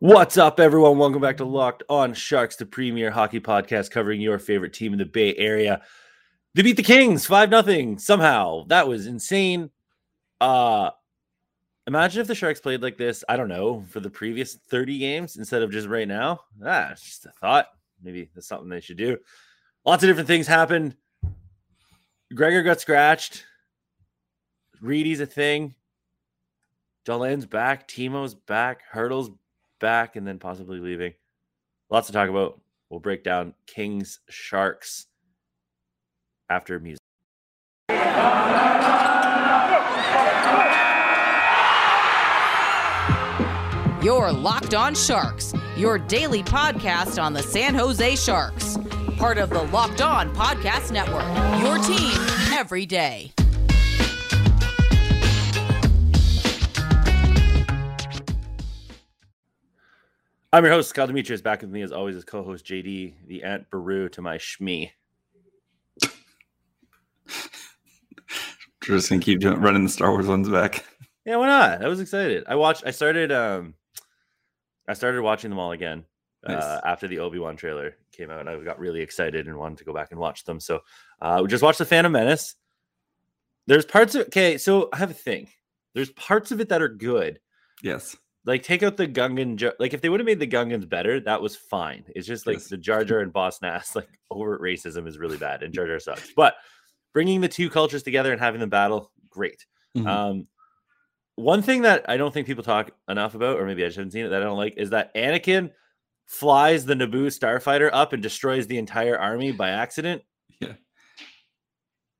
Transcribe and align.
What's 0.00 0.36
up, 0.36 0.58
everyone? 0.58 0.98
Welcome 0.98 1.20
back 1.20 1.36
to 1.36 1.44
Locked 1.44 1.84
On 1.88 2.14
Sharks, 2.14 2.56
the 2.56 2.66
premier 2.66 3.12
hockey 3.12 3.38
podcast 3.38 3.92
covering 3.92 4.20
your 4.20 4.40
favorite 4.40 4.72
team 4.72 4.92
in 4.92 4.98
the 4.98 5.04
Bay 5.04 5.36
Area. 5.36 5.82
They 6.54 6.62
beat 6.62 6.76
the 6.76 6.82
Kings 6.82 7.26
5 7.26 7.64
0 7.64 7.96
somehow. 7.98 8.64
That 8.66 8.88
was 8.88 9.06
insane. 9.06 9.70
Uh 10.40 10.90
imagine 11.86 12.20
if 12.20 12.26
the 12.26 12.34
Sharks 12.34 12.60
played 12.60 12.82
like 12.82 12.98
this, 12.98 13.22
I 13.28 13.36
don't 13.36 13.48
know, 13.48 13.84
for 13.88 14.00
the 14.00 14.10
previous 14.10 14.56
30 14.68 14.98
games 14.98 15.36
instead 15.36 15.62
of 15.62 15.70
just 15.70 15.86
right 15.86 16.08
now. 16.08 16.40
Ah, 16.66 16.90
just 16.90 17.26
a 17.26 17.30
thought. 17.30 17.68
Maybe 18.02 18.30
that's 18.34 18.48
something 18.48 18.68
they 18.68 18.80
should 18.80 18.98
do. 18.98 19.16
Lots 19.86 20.02
of 20.02 20.08
different 20.08 20.26
things 20.26 20.48
happened. 20.48 20.96
Gregor 22.34 22.64
got 22.64 22.80
scratched. 22.80 23.44
Reedy's 24.82 25.20
a 25.20 25.26
thing. 25.26 25.76
Dahlen's 27.06 27.46
back. 27.46 27.86
Timo's 27.86 28.34
back. 28.34 28.82
Hertl's 28.90 29.30
back 29.84 30.16
and 30.16 30.26
then 30.26 30.38
possibly 30.38 30.80
leaving. 30.80 31.12
Lots 31.90 32.06
to 32.06 32.12
talk 32.14 32.30
about. 32.30 32.58
We'll 32.88 33.00
break 33.00 33.22
down 33.22 33.52
Kings 33.66 34.18
Sharks 34.30 35.06
after 36.48 36.80
music. 36.80 36.98
You're 44.02 44.32
Locked 44.32 44.74
On 44.74 44.94
Sharks, 44.94 45.52
your 45.76 45.98
daily 45.98 46.42
podcast 46.42 47.22
on 47.22 47.34
the 47.34 47.42
San 47.42 47.74
Jose 47.74 48.16
Sharks. 48.16 48.78
Part 49.18 49.36
of 49.36 49.50
the 49.50 49.62
Locked 49.64 50.00
On 50.00 50.34
Podcast 50.34 50.92
Network, 50.92 51.24
your 51.60 51.78
team 51.78 52.12
every 52.58 52.86
day. 52.86 53.32
I'm 60.54 60.62
your 60.62 60.72
host, 60.72 60.94
Kyle 60.94 61.08
Demetrius, 61.08 61.40
back 61.40 61.62
with 61.62 61.70
me 61.70 61.82
as 61.82 61.90
always 61.90 62.14
is 62.14 62.22
co-host 62.22 62.64
JD, 62.64 63.14
the 63.26 63.42
Ant 63.42 63.68
Baru 63.70 64.08
to 64.10 64.22
my 64.22 64.38
Shmi. 64.38 64.88
Just 68.80 69.08
gonna 69.08 69.20
keep 69.20 69.40
doing, 69.40 69.60
running 69.60 69.82
the 69.82 69.90
Star 69.90 70.12
Wars 70.12 70.28
ones 70.28 70.48
back. 70.48 70.84
Yeah, 71.26 71.38
why 71.38 71.48
not? 71.48 71.84
I 71.84 71.88
was 71.88 71.98
excited. 71.98 72.44
I 72.46 72.54
watched. 72.54 72.84
I 72.86 72.92
started. 72.92 73.32
Um, 73.32 73.74
I 74.86 74.94
started 74.94 75.22
watching 75.22 75.50
them 75.50 75.58
all 75.58 75.72
again 75.72 76.04
Nice. 76.46 76.62
uh, 76.62 76.80
after 76.84 77.08
the 77.08 77.18
Obi 77.18 77.40
Wan 77.40 77.56
trailer 77.56 77.96
came 78.12 78.30
out, 78.30 78.38
and 78.38 78.48
I 78.48 78.56
got 78.62 78.78
really 78.78 79.00
excited 79.00 79.48
and 79.48 79.58
wanted 79.58 79.78
to 79.78 79.84
go 79.84 79.92
back 79.92 80.12
and 80.12 80.20
watch 80.20 80.44
them. 80.44 80.60
So, 80.60 80.82
uh, 81.20 81.40
we 81.42 81.48
just 81.48 81.64
watched 81.64 81.78
the 81.78 81.84
Phantom 81.84 82.12
Menace. 82.12 82.54
There's 83.66 83.86
parts 83.86 84.14
of 84.14 84.28
okay. 84.28 84.56
So 84.58 84.88
I 84.92 84.98
have 84.98 85.10
a 85.10 85.14
thing. 85.14 85.48
There's 85.94 86.10
parts 86.12 86.52
of 86.52 86.60
it 86.60 86.68
that 86.68 86.80
are 86.80 86.88
good. 86.88 87.40
Yes. 87.82 88.16
Like 88.46 88.62
take 88.62 88.82
out 88.82 88.96
the 88.98 89.08
Gungan. 89.08 89.56
Jar- 89.56 89.74
Like 89.78 89.94
if 89.94 90.00
they 90.02 90.08
would 90.10 90.20
have 90.20 90.26
made 90.26 90.38
the 90.40 90.46
Gungans 90.46 90.86
better, 90.88 91.18
that 91.20 91.40
was 91.40 91.56
fine. 91.56 92.04
It's 92.14 92.26
just 92.26 92.46
like 92.46 92.56
Yes. 92.56 92.68
the 92.68 92.76
Jar 92.76 93.04
Jar 93.04 93.20
and 93.20 93.32
Boss 93.32 93.62
Nass 93.62 93.96
like 93.96 94.08
overt 94.30 94.60
racism 94.60 95.06
is 95.08 95.18
really 95.18 95.38
bad, 95.38 95.62
and 95.62 95.72
Jar 95.72 95.86
Jar 95.86 95.98
sucks. 95.98 96.32
But 96.36 96.54
bringing 97.14 97.40
the 97.40 97.48
two 97.48 97.70
cultures 97.70 98.02
together 98.02 98.32
and 98.32 98.40
having 98.40 98.60
them 98.60 98.68
battle, 98.70 99.10
great. 99.30 99.64
Mhm. 99.96 100.06
Um, 100.06 100.48
one 101.36 101.62
thing 101.62 101.82
that 101.82 102.04
I 102.08 102.16
don't 102.16 102.32
think 102.34 102.46
people 102.46 102.62
talk 102.64 102.90
enough 103.08 103.34
about, 103.34 103.58
or 103.58 103.64
maybe 103.66 103.82
I 103.82 103.86
just 103.88 103.96
haven't 103.96 104.10
seen 104.12 104.26
it 104.26 104.28
that 104.28 104.42
I 104.42 104.44
don't 104.44 104.58
like, 104.58 104.74
is 104.76 104.90
that 104.90 105.14
Anakin 105.14 105.70
flies 106.26 106.84
the 106.84 106.94
Naboo 106.94 107.26
starfighter 107.26 107.90
up 107.92 108.12
and 108.12 108.22
destroys 108.22 108.66
the 108.66 108.78
entire 108.78 109.18
army 109.18 109.52
by 109.52 109.70
accident. 109.70 110.22
Yeah. 110.60 110.74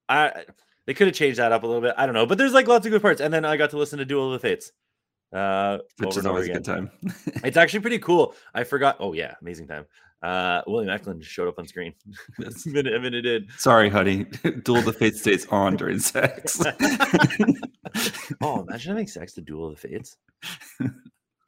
I 0.09 0.45
they 0.87 0.95
could 0.95 1.07
have 1.07 1.17
changed 1.17 1.39
that 1.39 1.53
up 1.53 1.63
a 1.63 1.67
little 1.67 1.81
bit. 1.81 1.95
I 1.97 2.05
don't 2.07 2.15
know, 2.15 2.27
but 2.27 2.37
there's 2.39 2.53
like 2.53 2.67
lots 2.69 2.87
of 2.87 2.93
good 2.93 3.03
parts. 3.03 3.21
And 3.21 3.33
then 3.33 3.45
I 3.45 3.57
got 3.57 3.71
to 3.71 3.79
listen 3.79 3.99
to 3.99 4.05
Duel 4.05 4.33
of 4.35 4.41
the 4.41 4.47
Fates. 4.49 4.71
Uh, 5.33 5.79
Which 5.99 6.17
is 6.17 6.27
always 6.27 6.49
a 6.49 6.53
good 6.53 6.65
time. 6.65 6.91
It's 7.43 7.57
actually 7.57 7.81
pretty 7.81 7.99
cool. 7.99 8.35
I 8.55 8.65
forgot. 8.65 8.97
Oh 9.01 9.13
yeah, 9.13 9.35
amazing 9.41 9.67
time. 9.67 9.87
Uh, 10.23 10.63
William 10.67 10.89
Eklund 10.91 11.23
showed 11.25 11.49
up 11.49 11.59
on 11.59 11.67
screen. 11.67 11.93
Yes. 12.39 12.65
a 12.67 12.69
minute, 12.71 12.95
a 12.95 13.01
minute 13.01 13.23
did. 13.23 13.51
Sorry, 13.59 13.89
honey. 13.91 14.25
Duel 14.65 14.79
of 14.79 14.85
the 14.87 14.93
Fate 14.93 15.17
stays 15.17 15.47
on 15.49 15.77
during 15.77 15.99
sex. 15.99 16.61
Oh, 18.41 18.63
imagine 18.63 18.91
having 18.93 19.07
sex 19.07 19.35
to 19.35 19.41
Duel 19.41 19.69
of 19.69 19.81
the 19.81 19.89
Fates. 19.89 20.17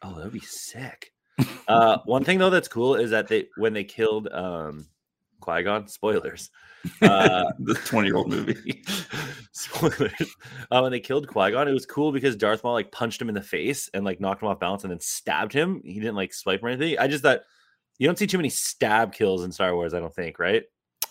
Oh, 0.02 0.14
that'd 0.16 0.32
be 0.32 0.40
sick. 0.40 1.12
Uh, 1.68 1.98
one 2.04 2.24
thing 2.24 2.38
though 2.38 2.50
that's 2.50 2.68
cool 2.68 2.94
is 2.96 3.10
that 3.10 3.28
they 3.28 3.46
when 3.56 3.72
they 3.72 3.84
killed 3.84 4.28
um 4.32 4.86
Qui 5.46 5.62
Gon, 5.62 5.86
spoilers. 5.88 6.50
Uh, 7.02 7.50
the 7.58 7.74
20 7.74 8.06
year 8.06 8.16
old 8.16 8.28
movie. 8.28 8.84
spoilers. 9.50 10.36
Uh, 10.70 10.78
when 10.80 10.92
they 10.92 11.00
killed 11.00 11.26
Qui 11.26 11.50
Gon, 11.50 11.66
it 11.66 11.72
was 11.72 11.84
cool 11.84 12.12
because 12.12 12.36
Darth 12.36 12.62
Maul 12.62 12.74
like 12.74 12.92
punched 12.92 13.20
him 13.20 13.28
in 13.28 13.34
the 13.34 13.42
face 13.42 13.90
and 13.92 14.04
like 14.04 14.20
knocked 14.20 14.40
him 14.40 14.48
off 14.48 14.60
balance 14.60 14.84
and 14.84 14.92
then 14.92 15.00
stabbed 15.00 15.52
him. 15.52 15.82
He 15.84 15.94
didn't 15.94 16.14
like 16.14 16.32
swipe 16.32 16.62
or 16.62 16.68
anything. 16.68 16.96
I 17.00 17.08
just 17.08 17.24
thought 17.24 17.40
you 17.98 18.06
don't 18.06 18.16
see 18.16 18.28
too 18.28 18.38
many 18.38 18.50
stab 18.50 19.12
kills 19.12 19.42
in 19.42 19.50
Star 19.50 19.74
Wars. 19.74 19.94
I 19.94 19.98
don't 20.00 20.14
think, 20.14 20.38
right? 20.38 20.62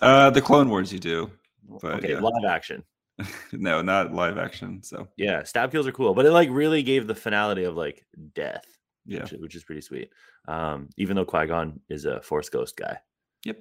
Uh, 0.02 0.30
the 0.30 0.42
Clone 0.42 0.70
Wars 0.70 0.94
you 0.94 1.00
do. 1.00 1.30
But, 1.68 1.96
okay, 1.96 2.12
yeah. 2.12 2.20
live 2.20 2.46
action. 2.48 2.84
No, 3.52 3.82
not 3.82 4.14
live 4.14 4.38
action. 4.38 4.82
So 4.82 5.10
Yeah, 5.18 5.44
stab 5.44 5.74
kills 5.74 5.88
are 5.88 5.92
cool, 5.92 6.14
but 6.14 6.26
it 6.26 6.32
like 6.32 6.50
really 6.52 6.84
gave 6.84 7.06
the 7.06 7.16
finality 7.16 7.66
of 7.66 7.76
like 7.76 8.06
death, 8.34 8.66
yeah. 9.06 9.24
which, 9.24 9.32
which 9.32 9.56
is 9.56 9.66
pretty 9.66 9.82
sweet. 9.82 10.10
Um, 10.48 10.88
even 10.96 11.18
though 11.18 11.26
Qui 11.26 11.48
Gon 11.48 11.82
is 11.90 12.06
a 12.06 12.22
Force 12.22 12.48
Ghost 12.48 12.78
guy, 12.78 12.98
Yep. 13.46 13.60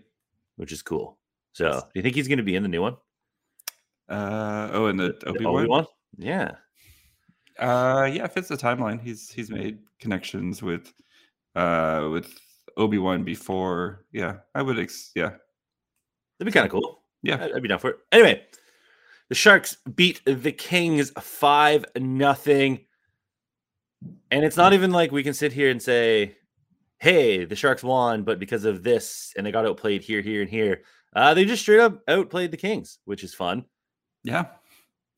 Which 0.56 0.72
is 0.72 0.82
cool. 0.82 1.18
So, 1.52 1.70
do 1.70 1.78
you 1.94 2.02
think 2.02 2.14
he's 2.16 2.28
going 2.28 2.38
to 2.38 2.44
be 2.44 2.56
in 2.56 2.62
the 2.62 2.68
new 2.68 2.82
one? 2.82 2.96
Uh 4.08 4.68
oh, 4.72 4.86
and 4.86 4.98
the 4.98 5.16
The 5.20 5.28
Obi 5.30 5.44
Wan. 5.44 5.54
Obi-Wan? 5.60 5.86
Yeah. 6.18 6.50
Uh, 7.58 8.10
yeah, 8.12 8.26
fits 8.26 8.48
the 8.48 8.56
timeline. 8.56 9.00
He's 9.00 9.30
he's 9.30 9.50
made 9.50 9.78
connections 10.00 10.62
with 10.62 10.92
uh 11.54 12.08
with 12.12 12.36
Obi 12.76 12.98
Wan 12.98 13.22
before. 13.24 14.04
Yeah, 14.12 14.38
I 14.54 14.62
would. 14.62 14.78
Ex- 14.78 15.12
yeah, 15.14 15.30
That'd 16.38 16.46
be 16.46 16.50
kind 16.52 16.66
of 16.66 16.72
cool. 16.72 17.02
yeah. 17.22 17.42
I'd, 17.44 17.52
I'd 17.52 17.62
be 17.62 17.68
down 17.68 17.78
for 17.78 17.90
it. 17.90 17.96
Anyway, 18.10 18.42
the 19.28 19.34
Sharks 19.36 19.76
beat 19.94 20.20
the 20.26 20.50
Kings 20.52 21.12
five 21.20 21.84
nothing, 21.96 22.80
and 24.32 24.44
it's 24.44 24.56
not 24.56 24.72
even 24.72 24.90
like 24.90 25.12
we 25.12 25.22
can 25.22 25.34
sit 25.34 25.52
here 25.52 25.70
and 25.70 25.80
say, 25.80 26.36
"Hey, 27.04 27.44
the 27.44 27.54
Sharks 27.56 27.82
won," 27.84 28.22
but 28.24 28.38
because 28.38 28.64
of 28.64 28.82
this, 28.82 29.32
and 29.36 29.46
they 29.46 29.52
got 29.52 29.66
outplayed 29.66 30.02
here, 30.02 30.20
here, 30.22 30.40
and 30.40 30.50
here. 30.50 30.82
Uh, 31.14 31.34
they 31.34 31.44
just 31.44 31.62
straight 31.62 31.80
up 31.80 32.00
outplayed 32.08 32.50
the 32.50 32.56
Kings, 32.56 32.98
which 33.04 33.22
is 33.22 33.32
fun. 33.34 33.64
Yeah. 34.24 34.46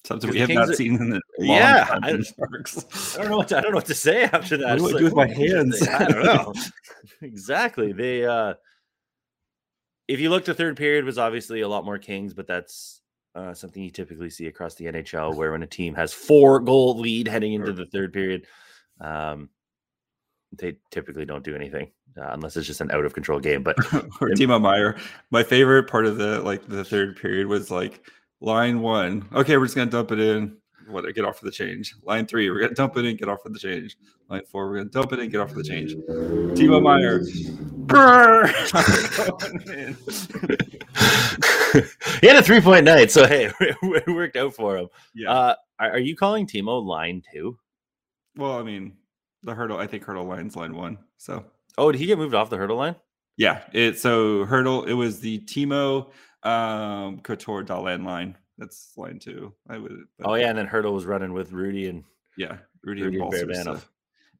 Something 0.04 0.30
we 0.30 0.38
have 0.40 0.48
Kings 0.48 0.58
not 0.58 0.68
are- 0.70 0.74
seen 0.74 0.94
in 0.96 1.12
a 1.12 1.20
long 1.38 1.56
Yeah, 1.56 1.84
time 1.84 2.00
I- 2.04 2.20
Sharks. 2.22 3.16
I 3.16 3.22
don't 3.22 3.30
know 3.30 3.38
what 3.38 3.48
to, 3.48 3.56
I 3.58 3.60
don't 3.60 3.70
know 3.72 3.76
what 3.76 3.86
to 3.86 3.94
say 3.94 4.24
after 4.24 4.56
that. 4.58 4.80
What 4.80 4.90
do 4.90 4.96
I 4.96 4.98
do 4.98 5.04
with 5.06 5.14
my 5.14 5.26
what 5.26 5.36
did 5.36 5.38
you 5.48 5.56
hands? 5.56 5.88
I 5.88 6.04
don't 6.04 6.24
know. 6.24 6.52
exactly. 7.22 7.92
They 7.92 8.24
uh 8.26 8.54
if 10.08 10.20
you 10.20 10.30
look 10.30 10.44
the 10.44 10.54
third 10.54 10.76
period 10.76 11.04
was 11.04 11.18
obviously 11.18 11.62
a 11.62 11.68
lot 11.68 11.84
more 11.84 11.98
Kings, 11.98 12.34
but 12.34 12.46
that's 12.46 13.00
uh, 13.34 13.52
something 13.52 13.82
you 13.82 13.90
typically 13.90 14.30
see 14.30 14.46
across 14.46 14.74
the 14.76 14.86
NHL 14.86 15.34
where 15.34 15.52
when 15.52 15.62
a 15.62 15.66
team 15.66 15.94
has 15.94 16.12
four 16.12 16.58
goal 16.60 16.98
lead 16.98 17.26
heading 17.28 17.52
into 17.54 17.72
the 17.72 17.86
third 17.86 18.12
period, 18.12 18.46
um 19.00 19.48
they 20.52 20.76
typically 20.90 21.24
don't 21.24 21.44
do 21.44 21.54
anything 21.54 21.90
uh, 22.18 22.30
unless 22.32 22.56
it's 22.56 22.66
just 22.66 22.80
an 22.80 22.90
out 22.90 23.04
of 23.04 23.14
control 23.14 23.40
game. 23.40 23.62
But 23.62 23.78
or 24.20 24.30
Timo 24.30 24.60
Meier. 24.60 24.96
My 25.30 25.42
favorite 25.42 25.88
part 25.88 26.06
of 26.06 26.16
the 26.16 26.40
like 26.40 26.66
the 26.66 26.84
third 26.84 27.16
period 27.16 27.46
was 27.46 27.70
like 27.70 28.00
line 28.40 28.80
one. 28.80 29.28
Okay, 29.34 29.56
we're 29.56 29.66
just 29.66 29.76
gonna 29.76 29.90
dump 29.90 30.12
it 30.12 30.20
in. 30.20 30.56
What 30.88 31.12
get 31.14 31.24
off 31.24 31.40
for 31.40 31.46
the 31.46 31.50
change. 31.50 31.96
Line 32.04 32.26
three, 32.26 32.48
we're 32.48 32.60
gonna 32.60 32.74
dump 32.74 32.96
it 32.96 33.04
in, 33.04 33.16
get 33.16 33.28
off 33.28 33.42
for 33.42 33.48
the 33.48 33.58
change. 33.58 33.96
Line 34.28 34.42
four, 34.46 34.68
we're 34.68 34.78
gonna 34.78 34.90
dump 34.90 35.12
it 35.12 35.18
in, 35.18 35.30
get 35.30 35.40
off 35.40 35.50
for 35.50 35.56
the 35.56 35.64
change. 35.64 35.94
Timo 36.54 36.80
Meier. 36.80 37.22
he 42.20 42.26
had 42.26 42.36
a 42.36 42.42
three 42.42 42.60
point 42.60 42.84
night, 42.84 43.10
so 43.10 43.26
hey, 43.26 43.50
it 43.60 44.06
worked 44.06 44.36
out 44.36 44.54
for 44.54 44.76
him. 44.76 44.88
yeah. 45.14 45.30
Uh, 45.30 45.54
are, 45.78 45.92
are 45.92 45.98
you 45.98 46.16
calling 46.16 46.46
Timo 46.46 46.84
line 46.84 47.22
two? 47.32 47.58
well, 48.36 48.58
I 48.58 48.62
mean, 48.62 48.96
the 49.46 49.54
Hertl. 49.54 49.78
I 49.78 49.86
think 49.86 50.04
Hertl 50.04 50.26
line's 50.26 50.54
line 50.56 50.74
one. 50.76 50.98
So 51.16 51.44
Oh, 51.78 51.90
did 51.90 51.98
he 51.98 52.06
get 52.06 52.18
moved 52.18 52.34
off 52.34 52.50
the 52.50 52.56
Hertl 52.58 52.76
line? 52.76 52.96
yeah, 53.38 53.62
it 53.72 53.98
so 53.98 54.44
Hertl. 54.44 54.86
It 54.86 54.94
was 54.94 55.20
the 55.20 55.38
Timo 55.40 56.10
um 56.42 57.20
Couture 57.20 57.64
Dahlen 57.64 58.04
line. 58.04 58.36
That's 58.58 58.92
line 58.96 59.18
two. 59.18 59.52
I 59.68 59.78
would. 59.78 60.04
Oh 60.24 60.34
yeah, 60.34 60.48
and 60.50 60.58
then 60.58 60.66
Hertl 60.68 60.92
was 60.92 61.06
running 61.06 61.32
with 61.32 61.52
Rudy 61.52 61.88
and 61.88 62.04
yeah. 62.36 62.58
Rudy, 62.82 63.02
Rudy 63.02 63.16
and 63.18 63.30
Balcers. 63.30 63.64
So- 63.64 63.72
No, 63.74 63.80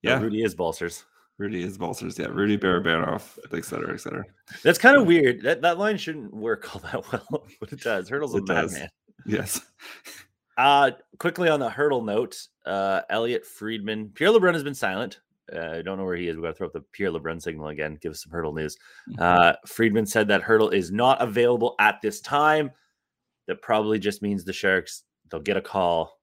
Yeah, 0.02 0.20
Rudy 0.20 0.42
is 0.42 0.54
Balcers. 0.54 1.04
Rudy 1.38 1.62
is 1.62 1.76
Balcers. 1.76 2.18
Yeah, 2.18 2.28
Rudy 2.28 2.56
Barabanov, 2.56 3.38
et 3.52 3.64
cetera, 3.64 3.92
et 3.92 4.00
cetera. 4.00 4.24
That's 4.62 4.78
kind 4.78 4.96
of 4.96 5.06
weird. 5.06 5.42
That 5.42 5.60
that 5.62 5.78
line 5.78 5.98
shouldn't 5.98 6.32
work 6.32 6.74
all 6.74 6.80
that 6.92 7.12
well, 7.12 7.46
but 7.60 7.72
it 7.72 7.80
does. 7.82 8.08
Hertl's 8.08 8.34
a 8.34 8.38
It 8.38 8.46
does. 8.46 8.72
madman. 8.72 8.88
Yes. 9.26 9.60
Uh 10.56 10.92
quickly 11.18 11.48
on 11.48 11.60
the 11.60 11.68
Hertl 11.68 12.04
note, 12.04 12.38
uh 12.64 13.02
Elliotte 13.10 13.44
Friedman, 13.44 14.10
Pierre 14.14 14.30
LeBrun 14.30 14.54
has 14.54 14.64
been 14.64 14.74
silent. 14.74 15.20
Uh, 15.54 15.76
I 15.78 15.82
don't 15.82 15.96
know 15.96 16.04
where 16.04 16.16
he 16.16 16.26
is. 16.26 16.36
We 16.36 16.42
got 16.42 16.48
to 16.48 16.54
throw 16.54 16.66
up 16.66 16.72
the 16.72 16.80
Pierre 16.92 17.12
LeBrun 17.12 17.40
signal 17.40 17.68
again. 17.68 17.98
Give 18.00 18.10
us 18.10 18.24
some 18.24 18.32
Hertl 18.32 18.52
news. 18.54 18.76
Mhm. 19.10 19.20
Uh, 19.20 19.54
Friedman 19.64 20.04
said 20.06 20.26
that 20.28 20.42
Hertl 20.42 20.72
is 20.74 20.90
not 20.90 21.22
available 21.22 21.76
at 21.78 22.00
this 22.02 22.20
time. 22.20 22.72
That 23.46 23.62
probably 23.62 24.00
just 24.00 24.22
means 24.22 24.42
the 24.44 24.52
Sharks 24.52 25.04
they'll 25.30 25.40
get 25.40 25.56
a 25.56 25.60
call, 25.60 26.20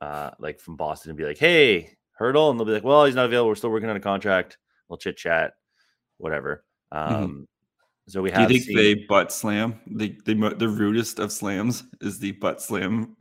uh, 0.00 0.30
like 0.40 0.58
from 0.58 0.74
Boston 0.76 1.10
and 1.10 1.16
be 1.18 1.24
like, 1.24 1.38
"Hey, 1.38 1.96
Hertl," 2.20 2.50
and 2.50 2.58
they'll 2.58 2.66
be 2.66 2.72
like, 2.72 2.82
"Well, 2.82 3.04
he's 3.04 3.14
not 3.14 3.26
available. 3.26 3.48
We're 3.50 3.54
still 3.54 3.70
working 3.70 3.88
on 3.90 3.96
a 3.96 4.00
contract. 4.00 4.58
we'll 4.88 4.96
chit 4.98 5.16
chat, 5.16 5.54
whatever. 6.18 6.64
Mhm. 6.94 7.10
Um, 7.10 7.48
so 8.08 8.22
we 8.22 8.30
have. 8.30 8.48
Do 8.48 8.54
you 8.54 8.60
think 8.60 8.68
seen- 8.68 8.76
they 8.76 8.94
butt 9.08 9.32
slam? 9.32 9.80
The, 9.86 10.16
the 10.24 10.34
the 10.56 10.68
rudest 10.68 11.18
of 11.18 11.32
slams 11.32 11.82
is 12.00 12.18
the 12.20 12.32
butt 12.32 12.62
slam. 12.62 13.16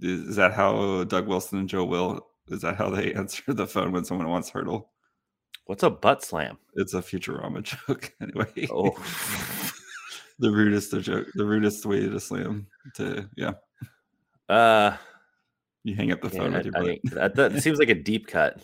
Is, 0.00 0.36
that 0.36 0.52
how 0.52 1.04
Doug 1.04 1.26
Wilson 1.26 1.58
and 1.58 1.68
Joe 1.68 1.84
Will? 1.84 2.26
Is 2.48 2.62
that 2.62 2.76
how 2.76 2.90
they 2.90 3.12
answer 3.14 3.52
the 3.52 3.66
phone 3.66 3.92
when 3.92 4.04
someone 4.04 4.28
wants 4.28 4.50
Hertl? 4.50 4.86
what's 5.68 5.82
a 5.82 5.90
butt 5.90 6.24
slam? 6.24 6.58
It's 6.74 6.94
a 6.94 7.00
Futurama 7.00 7.62
joke, 7.86 8.12
anyway. 8.20 8.68
Oh, 8.72 8.90
the 10.40 10.50
rudest 10.50 10.92
of 10.92 11.04
joke, 11.04 11.28
the 11.34 11.44
rudest 11.44 11.86
way 11.86 12.08
to 12.08 12.18
slam. 12.18 12.66
To 12.96 13.28
yeah, 13.36 13.52
uh, 14.48 14.96
you 15.84 15.94
hang 15.94 16.10
up 16.10 16.20
the 16.20 16.30
phone 16.30 16.54
I, 16.54 16.58
with 16.58 16.66
your 16.66 16.76
I 16.76 16.80
butt. 16.80 16.86
think 16.88 17.10
that, 17.12 17.34
that 17.36 17.62
seems 17.62 17.78
like 17.78 17.90
a 17.90 17.94
deep 17.94 18.26
cut. 18.26 18.60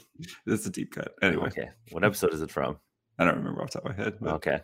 It's 0.46 0.66
a 0.66 0.70
deep 0.70 0.92
cut. 0.92 1.14
Anyway, 1.22 1.46
Okay, 1.46 1.68
what 1.92 2.04
episode 2.04 2.34
is 2.34 2.42
it 2.42 2.50
from? 2.50 2.78
I 3.18 3.24
don't 3.24 3.36
remember 3.36 3.62
off 3.62 3.70
the 3.70 3.78
top 3.78 3.90
of 3.90 3.96
my 3.96 4.02
head. 4.02 4.14
But 4.20 4.34
Okay. 4.34 4.60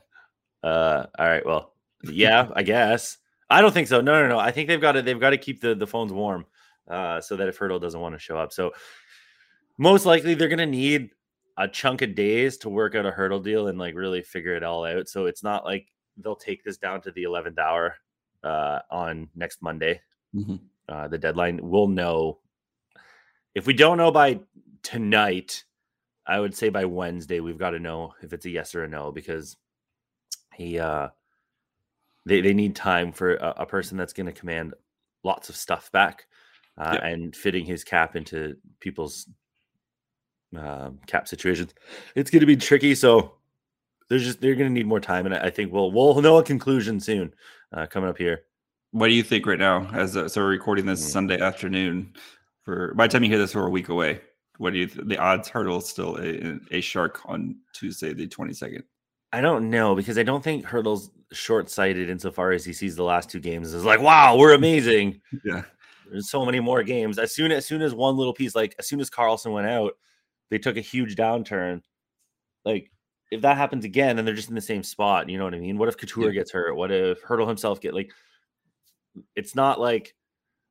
Uh 0.63 1.07
all 1.19 1.27
right. 1.29 1.47
Well, 1.47 1.73
yeah, 2.05 2.49
I 2.55 2.63
guess. 2.63 3.19
I 3.49 3.63
don't 3.63 3.73
think 3.73 3.89
so. 3.89 4.01
No, 4.01 4.23
no, 4.23 4.29
no. 4.29 4.39
I 4.39 4.51
think 4.51 4.69
they've 4.69 4.81
got 4.81 4.93
to 4.93 5.03
they've 5.03 5.19
got 5.19 5.31
to 5.31 5.39
keep 5.39 5.61
the, 5.61 5.75
the 5.75 5.87
phones 5.87 6.13
warm 6.13 6.47
uh 6.91 7.21
so 7.21 7.37
that 7.37 7.49
if 7.49 7.59
Hertl 7.59 7.81
doesn't 7.81 8.01
want 8.01 8.15
to 8.15 8.19
show 8.19 8.37
up. 8.39 8.53
So 8.53 8.73
most 9.79 10.05
likely 10.07 10.35
they're 10.35 10.49
gonna 10.49 10.67
need 10.67 11.11
a 11.57 11.69
chunk 11.69 12.03
of 12.03 12.15
days 12.15 12.57
to 12.59 12.69
work 12.69 12.95
out 12.95 13.07
a 13.07 13.11
Hertl 13.11 13.43
deal 13.43 13.69
and 13.69 13.79
like 13.79 13.95
really 13.95 14.23
figure 14.23 14.55
it 14.55 14.63
all 14.63 14.85
out. 14.85 15.09
So 15.09 15.27
it's 15.27 15.43
not 15.43 15.65
like 15.65 15.89
they'll 16.17 16.37
take 16.37 16.65
this 16.65 16.77
down 16.77 17.01
to 17.03 17.11
the 17.13 17.23
eleventh 17.23 17.59
hour 17.59 17.97
uh 18.45 18.81
on 18.91 19.29
next 19.35 19.63
Monday. 19.63 20.01
Mhm. 20.35 20.61
Uh 20.89 21.09
the 21.09 21.19
deadline. 21.19 21.61
We'll 21.63 21.89
know 21.89 22.39
if 23.55 23.67
we 23.67 23.75
don't 23.75 23.99
know 23.99 24.11
by 24.11 24.41
tonight, 24.83 25.65
I 26.27 26.41
would 26.41 26.55
say 26.55 26.69
by 26.69 26.85
Wednesday 26.85 27.41
we've 27.41 27.59
got 27.59 27.71
to 27.71 27.79
know 27.79 28.15
if 28.23 28.33
it's 28.33 28.47
a 28.47 28.51
yes 28.51 28.75
or 28.75 28.85
a 28.85 28.89
no 28.89 29.11
because 29.13 29.57
he 30.55 30.79
uh 30.79 31.09
they 32.27 32.41
they 32.41 32.55
need 32.55 32.77
time 32.77 33.13
for 33.13 33.35
a, 33.35 33.55
a 33.59 33.67
person 33.67 33.97
that's 33.97 34.13
going 34.13 34.27
to 34.27 34.33
command 34.33 34.75
lots 35.25 35.49
of 35.49 35.57
stuff 35.57 35.91
back 35.93 36.27
uh, 36.79 36.97
Yeah. 37.01 37.07
and 37.09 37.35
fitting 37.37 37.65
his 37.65 37.85
cap 37.85 38.17
into 38.17 38.57
people's 38.81 39.29
um, 40.57 40.99
cap 41.07 41.29
situations. 41.29 41.75
It's 42.15 42.31
going 42.31 42.41
to 42.41 42.47
be 42.47 42.57
tricky. 42.57 42.95
So 42.95 43.35
there's 44.09 44.25
just 44.25 44.41
they're 44.41 44.55
going 44.57 44.69
to 44.69 44.75
need 44.75 44.87
more 44.87 45.01
time, 45.01 45.27
and 45.27 45.35
I 45.35 45.51
think 45.51 45.73
we'll 45.73 45.93
we'll 45.93 46.21
know 46.21 46.39
a 46.39 46.43
conclusion 46.43 46.99
soon 47.01 47.33
uh, 47.73 47.87
coming 47.87 48.09
up 48.11 48.19
here. 48.19 48.43
What 48.93 49.07
do 49.09 49.15
you 49.15 49.23
think 49.23 49.47
right 49.47 49.59
now? 49.59 49.89
As 49.95 50.17
a, 50.17 50.29
so 50.29 50.41
we're 50.41 50.49
recording 50.49 50.87
this 50.87 51.05
Mm. 51.07 51.11
Sunday 51.13 51.41
afternoon. 51.41 52.13
For 52.65 52.93
by 52.95 53.07
the 53.07 53.13
time 53.13 53.23
you 53.23 53.31
hear 53.31 53.39
this, 53.39 53.55
we're 53.55 53.67
a 53.67 53.71
week 53.71 53.89
away. 53.89 54.21
What 54.59 54.73
do 54.73 54.81
you? 54.81 54.87
Th- 54.87 55.07
the 55.07 55.17
odds 55.19 55.49
Hertl 55.49 55.79
is 55.79 55.89
still 55.89 56.17
a, 56.19 56.59
a 56.77 56.81
shark 56.81 57.21
on 57.27 57.57
Tuesday, 57.73 58.13
the 58.13 58.27
twenty 58.27 58.53
second. 58.53 58.83
I 59.33 59.41
don't 59.41 59.71
know 59.71 59.95
because 59.95 60.19
I 60.19 60.25
don't 60.25 60.43
think 60.43 60.67
Hertl's 60.67 61.11
short 61.33 61.71
sighted 61.71 62.11
insofar 62.11 62.51
as 62.51 62.65
he 62.65 62.73
sees 62.73 62.97
the 62.97 63.05
last 63.05 63.31
two 63.31 63.39
games 63.39 63.73
is 63.73 63.85
like, 63.85 64.01
wow, 64.01 64.37
we're 64.37 64.55
amazing. 64.55 65.21
Yeah, 65.45 65.63
There's 66.11 66.31
so 66.31 66.45
many 66.45 66.61
more 66.61 66.83
games. 66.83 67.19
As 67.19 67.35
soon 67.35 67.53
as 67.53 67.67
soon 67.67 67.83
as 67.83 67.95
one 67.95 68.17
little 68.17 68.35
piece, 68.35 68.55
like 68.55 68.75
as 68.79 68.89
soon 68.89 69.01
as 69.01 69.11
Karlsson 69.11 69.53
went 69.53 69.67
out, 69.69 69.93
they 70.51 70.59
took 70.59 70.77
a 70.77 70.81
huge 70.83 71.17
downturn. 71.17 71.83
Like 72.65 72.91
if 73.31 73.43
that 73.43 73.57
happens 73.57 73.85
again, 73.85 74.17
then 74.17 74.25
they're 74.25 74.35
just 74.35 74.49
in 74.49 74.55
the 74.55 74.61
same 74.61 74.83
spot. 74.83 75.29
You 75.29 75.39
know 75.39 75.45
what 75.45 75.55
I 75.55 75.61
mean? 75.61 75.79
What 75.79 75.89
if 75.89 75.97
Couture 75.97 76.27
Yeah. 76.27 76.41
gets 76.41 76.51
hurt? 76.51 76.75
What 76.77 76.91
if 76.91 77.23
Hertl 77.23 77.47
himself 77.49 77.81
get 77.81 77.95
like? 77.95 78.13
It's 79.37 79.55
not 79.55 79.81
like 79.81 80.15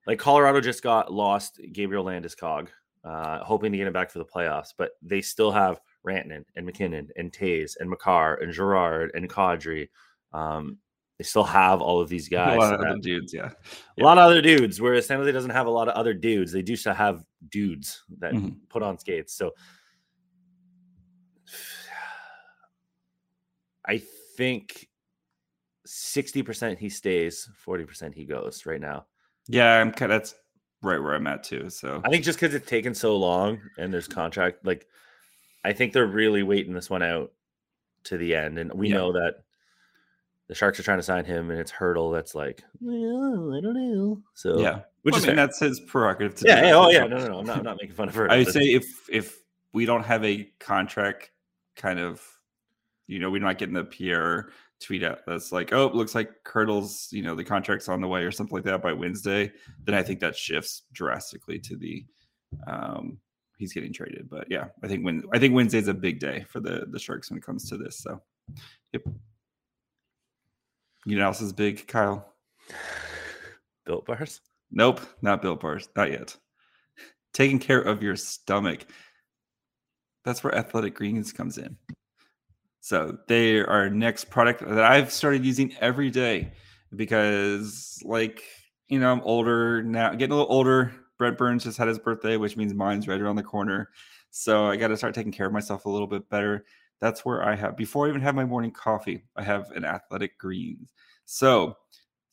like 0.08 0.20
Colorado 0.20 0.62
just 0.62 0.82
got 0.82 1.12
lost 1.12 1.60
Gabriel 1.72 2.06
Landeskog, 2.06 2.70
uh, 3.04 3.40
hoping 3.44 3.72
to 3.72 3.78
get 3.78 3.88
him 3.88 3.94
back 3.94 4.10
for 4.10 4.20
the 4.20 4.26
playoffs, 4.26 4.74
but 4.78 4.92
they 5.02 5.22
still 5.22 5.52
have 5.52 5.80
Rantanen 6.08 6.46
and 6.56 6.66
MacKinnon 6.66 7.10
and 7.18 7.32
Toews 7.32 7.76
and 7.80 7.90
Makar 7.90 8.36
and 8.36 8.54
Girard 8.54 9.12
and 9.14 9.30
Kadri. 9.30 9.90
Um, 10.34 10.78
they 11.20 11.24
still 11.26 11.44
have 11.44 11.82
all 11.82 12.00
of 12.02 12.08
these 12.10 12.28
guys. 12.30 12.56
a 12.56 12.60
lot 12.60 12.74
of 12.74 12.80
other 12.80 12.94
that- 12.96 13.02
dudes. 13.04 13.34
Yeah, 13.34 13.52
a 14.00 14.04
lot 14.04 14.18
of 14.18 14.24
other 14.24 14.42
dudes, 14.42 14.80
whereas 14.82 15.06
San 15.06 15.20
Jose 15.20 15.32
doesn't 15.32 15.52
have 15.52 15.68
a 15.68 15.70
lot 15.70 15.88
of 15.90 15.94
other 15.96 16.14
dudes. 16.16 16.52
They 16.52 16.62
do 16.64 16.76
still 16.76 16.94
have 16.94 17.24
dudes 17.50 18.04
that 18.20 18.34
Mhm. 18.34 18.56
put 18.70 18.82
on 18.84 18.98
skates. 18.98 19.34
So 19.34 19.54
I 23.86 24.02
think 24.38 24.88
60% 25.86 26.78
he 26.78 26.90
stays, 26.90 27.50
40% 27.66 28.14
he 28.14 28.26
goes 28.26 28.66
right 28.66 28.82
now. 28.82 29.06
yeah. 29.48 29.80
I'm 29.80 29.92
kind. 29.92 30.12
That's 30.12 30.36
right 30.82 31.00
where 31.02 31.16
I'm 31.16 31.28
at 31.28 31.44
too. 31.44 31.70
So 31.70 32.02
I 32.06 32.10
think 32.10 32.24
just 32.24 32.40
because 32.40 32.54
it's 32.56 32.70
taken 32.70 32.94
so 32.94 33.18
long 33.18 33.60
and 33.78 33.92
there's 33.94 34.08
contract, 34.08 34.66
like 34.66 34.88
I 35.66 35.74
think 35.74 35.92
they're 35.92 36.06
really 36.08 36.44
waiting 36.44 36.74
this 36.74 36.90
one 36.90 37.04
out 37.04 37.34
to 38.06 38.18
the 38.18 38.36
end. 38.36 38.58
And 38.60 38.72
we 38.74 38.90
Yeah. 38.90 38.96
know 38.98 39.12
that 39.14 39.44
the 40.50 40.56
Sharks 40.56 40.80
are 40.80 40.84
trying 40.84 40.98
to 40.98 41.04
sign 41.04 41.26
him, 41.26 41.52
and 41.52 41.60
it's 41.60 41.72
Hertl 41.72 42.12
that's 42.12 42.34
like, 42.34 42.64
well, 42.82 43.54
I 43.56 43.62
don't 43.62 43.76
know. 43.76 44.22
So 44.34 44.60
yeah, 44.60 44.82
which 45.04 45.14
Well, 45.14 45.20
is 45.20 45.26
I 45.26 45.28
mean, 45.28 45.36
that's 45.36 45.60
his 45.60 45.80
prerogative. 45.80 46.36
To 46.36 46.48
yeah, 46.48 46.72
oh 46.74 46.90
yeah, 46.90 47.06
no, 47.06 47.18
no, 47.18 47.28
no, 47.28 47.40
I'm 47.40 47.46
not, 47.46 47.58
I'm 47.60 47.64
not 47.64 47.78
making 47.80 47.96
fun 47.96 48.10
of 48.10 48.16
Hertl. 48.16 48.32
I 48.32 48.40
would 48.40 48.48
say 48.48 48.62
if 48.62 48.86
if 49.10 49.38
we 49.74 49.86
don't 49.86 50.04
have 50.04 50.26
a 50.26 50.52
contract 50.60 51.30
kind 51.76 52.00
of, 52.00 52.22
you 53.06 53.20
know, 53.20 53.30
we're 53.30 53.42
not 53.42 53.60
getting 53.60 53.76
the 53.76 53.84
Pierre 53.84 54.50
tweet 54.82 55.04
out 55.04 55.20
that's 55.28 55.52
like, 55.52 55.72
oh, 55.72 55.86
it 55.86 55.94
looks 55.94 56.16
like 56.16 56.32
Hertl's, 56.46 57.10
you 57.12 57.22
know, 57.22 57.36
the 57.36 57.44
contract's 57.44 57.88
on 57.88 58.02
the 58.02 58.08
way 58.08 58.24
or 58.24 58.32
something 58.32 58.56
like 58.56 58.66
that 58.66 58.82
by 58.82 58.92
Wednesday, 58.92 59.52
then 59.84 59.94
I 59.94 60.02
think 60.02 60.20
that 60.22 60.36
shifts 60.36 60.84
drastically 60.92 61.60
to 61.60 61.78
the 61.78 62.04
um 62.66 63.20
he's 63.60 63.74
getting 63.74 63.94
traded. 63.94 64.28
But 64.28 64.48
yeah, 64.50 64.70
I 64.84 64.88
think 64.88 65.06
when 65.06 65.22
I 65.32 65.38
think 65.38 65.54
Wednesday's 65.54 65.90
a 65.90 65.94
big 65.94 66.20
day 66.20 66.44
for 66.50 66.60
the 66.60 66.88
the 66.90 66.98
Sharks 66.98 67.30
when 67.30 67.38
it 67.38 67.46
comes 67.46 67.70
to 67.70 67.78
this. 67.78 68.00
So 68.00 68.20
yep. 68.94 69.04
You 71.10 71.18
know 71.18 71.24
what 71.24 71.30
else 71.30 71.42
is 71.42 71.54
big, 71.54 71.88
Kyle? 71.88 72.34
built 73.86 74.06
bars. 74.06 74.42
Nope, 74.72 75.02
not 75.24 75.42
Built 75.42 75.62
Bars, 75.62 75.90
not 75.96 76.12
yet. 76.12 76.38
Taking 77.34 77.58
care 77.58 77.82
of 77.82 78.04
your 78.04 78.16
stomach. 78.16 78.86
That's 80.24 80.44
where 80.44 80.54
Athletic 80.54 80.94
Greens 80.94 81.34
comes 81.34 81.58
in. 81.58 81.76
So 82.82 83.18
they 83.28 83.58
are 83.58 83.68
our 83.68 83.90
next 83.90 84.26
product 84.26 84.62
that 84.62 84.84
I've 84.84 85.12
started 85.12 85.44
using 85.44 85.76
every 85.80 86.12
day 86.12 86.52
because, 86.96 88.00
like, 88.06 88.44
you 88.88 89.00
know, 89.00 89.12
I'm 89.12 89.22
older 89.22 89.82
now, 89.82 90.12
getting 90.12 90.34
a 90.34 90.36
little 90.36 90.54
older. 90.54 90.94
Brent 91.18 91.38
Burns 91.38 91.64
just 91.64 91.80
had 91.80 91.88
his 91.88 91.98
birthday, 91.98 92.38
which 92.38 92.56
means 92.56 92.74
mine's 92.76 93.08
right 93.08 93.20
around 93.20 93.36
the 93.36 93.44
corner. 93.44 93.90
So 94.30 94.68
I 94.68 94.76
got 94.76 94.90
to 94.90 94.98
start 94.98 95.16
taking 95.16 95.32
care 95.32 95.48
of 95.48 95.54
myself 95.54 95.86
a 95.86 95.90
little 95.90 96.08
bit 96.08 96.30
better. 96.30 96.66
That's 97.02 97.24
where 97.24 97.44
I 97.44 97.56
have, 97.56 97.78
before 97.78 98.06
I 98.06 98.10
even 98.10 98.22
have 98.22 98.36
my 98.36 98.46
morning 98.46 98.72
coffee, 98.72 99.24
I 99.36 99.44
have 99.44 99.72
an 99.72 99.86
Athletic 99.86 100.38
Greens. 100.38 100.92
So 101.26 101.78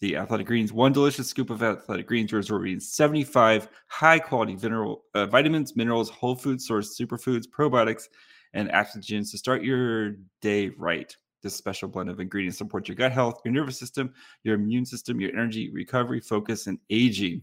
the 0.00 0.16
Athletic 0.16 0.46
Greens, 0.46 0.72
one 0.72 0.92
delicious 0.92 1.28
scoop 1.28 1.50
of 1.50 1.62
Athletic 1.62 2.06
Greens, 2.06 2.30
you're 2.30 2.40
absorbing 2.40 2.80
75 2.80 3.68
high 3.86 4.18
quality 4.18 4.56
mineral, 4.56 5.04
uh, 5.14 5.26
vitamins, 5.26 5.76
minerals, 5.76 6.10
whole 6.10 6.34
food 6.34 6.60
source, 6.60 6.98
superfoods, 6.98 7.44
probiotics, 7.48 8.04
and 8.54 8.68
adaptogens 8.70 9.30
to 9.30 9.38
start 9.38 9.62
your 9.62 10.16
day 10.40 10.70
right. 10.76 11.16
This 11.42 11.54
special 11.54 11.88
blend 11.88 12.10
of 12.10 12.18
ingredients 12.18 12.58
supports 12.58 12.88
your 12.88 12.96
gut 12.96 13.12
health, 13.12 13.40
your 13.44 13.54
nervous 13.54 13.78
system, 13.78 14.12
your 14.42 14.56
immune 14.56 14.84
system, 14.84 15.20
your 15.20 15.30
energy, 15.30 15.70
recovery, 15.70 16.20
focus, 16.20 16.66
and 16.66 16.78
aging. 16.90 17.42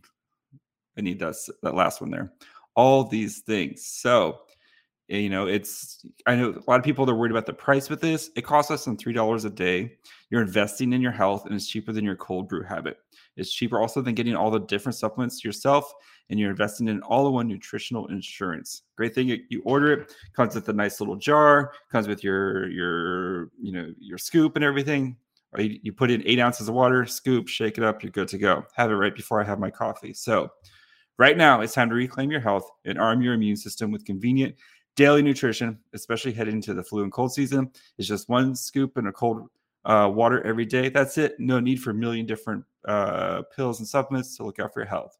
I 0.97 1.01
need 1.01 1.19
that, 1.19 1.35
that 1.61 1.75
last 1.75 2.01
one 2.01 2.11
there. 2.11 2.33
All 2.75 3.03
these 3.03 3.39
things. 3.39 3.85
So, 3.85 4.39
Eh, 5.09 5.17
you 5.17 5.29
know, 5.29 5.47
it's, 5.47 6.05
I 6.25 6.35
know 6.35 6.49
a 6.51 6.69
lot 6.69 6.79
of 6.79 6.83
people 6.83 7.09
are 7.09 7.15
worried 7.15 7.31
about 7.31 7.45
the 7.45 7.53
price 7.53 7.89
with 7.89 8.01
this. 8.01 8.29
It 8.35 8.43
costs 8.43 8.71
less 8.71 8.85
than 8.85 8.97
$3 8.97 9.45
a 9.45 9.49
day. 9.49 9.97
You're 10.29 10.41
investing 10.41 10.93
in 10.93 11.01
your 11.01 11.11
health 11.11 11.45
and 11.45 11.53
it's 11.53 11.67
cheaper 11.67 11.91
than 11.91 12.05
your 12.05 12.15
cold 12.15 12.47
brew 12.47 12.63
habit. 12.63 12.97
It's 13.35 13.51
cheaper 13.51 13.79
also 13.79 14.01
than 14.01 14.15
getting 14.15 14.35
all 14.35 14.51
the 14.51 14.59
different 14.59 14.95
supplements 14.95 15.43
yourself, 15.43 15.91
and 16.29 16.39
you're 16.39 16.51
investing 16.51 16.87
in 16.87 17.01
all-in-one 17.01 17.47
nutritional 17.47 18.07
insurance. 18.07 18.83
Great 18.95 19.15
thing, 19.15 19.27
you, 19.27 19.39
you 19.49 19.61
order 19.65 19.91
it, 19.91 20.13
comes 20.35 20.55
with 20.55 20.69
a 20.69 20.73
nice 20.73 20.99
little 20.99 21.15
jar, 21.15 21.73
comes 21.91 22.07
with 22.07 22.23
your 22.23 22.69
your 22.69 23.49
you 23.59 23.71
know 23.71 23.91
your 23.99 24.17
scoop 24.17 24.55
and 24.55 24.63
everything. 24.63 25.17
You, 25.57 25.79
you 25.81 25.93
put 25.93 26.11
in 26.11 26.23
eight 26.25 26.39
ounces 26.39 26.67
of 26.67 26.75
water, 26.75 27.05
scoop, 27.05 27.47
shake 27.47 27.77
it 27.77 27.83
up, 27.83 28.03
you're 28.03 28.11
good 28.11 28.27
to 28.29 28.37
go. 28.37 28.65
Have 28.75 28.91
it 28.91 28.95
right 28.95 29.15
before 29.15 29.41
I 29.41 29.45
have 29.45 29.59
my 29.59 29.69
coffee. 29.69 30.13
So, 30.13 30.51
right 31.17 31.37
now 31.37 31.61
it's 31.61 31.73
time 31.73 31.89
to 31.89 31.95
reclaim 31.95 32.31
your 32.31 32.39
health 32.39 32.69
and 32.85 32.99
arm 32.99 33.21
your 33.21 33.33
immune 33.33 33.57
system 33.57 33.91
with 33.91 34.05
convenient 34.05 34.55
daily 34.95 35.21
nutrition, 35.21 35.79
especially 35.93 36.31
heading 36.31 36.55
into 36.55 36.73
the 36.73 36.83
flu 36.83 37.03
and 37.03 37.11
cold 37.11 37.33
season. 37.33 37.71
is 37.97 38.07
just 38.07 38.29
one 38.29 38.55
scoop 38.55 38.97
and 38.97 39.07
a 39.07 39.11
cold 39.11 39.47
uh, 39.85 40.09
water 40.13 40.45
every 40.45 40.65
day. 40.65 40.89
That's 40.89 41.17
it. 41.17 41.39
No 41.39 41.59
need 41.59 41.81
for 41.81 41.91
a 41.91 41.95
million 41.95 42.25
different 42.25 42.63
uh, 42.87 43.43
pills 43.55 43.79
and 43.79 43.87
supplements 43.87 44.37
to 44.37 44.43
look 44.43 44.59
out 44.59 44.73
for 44.73 44.81
your 44.81 44.89
health. 44.89 45.17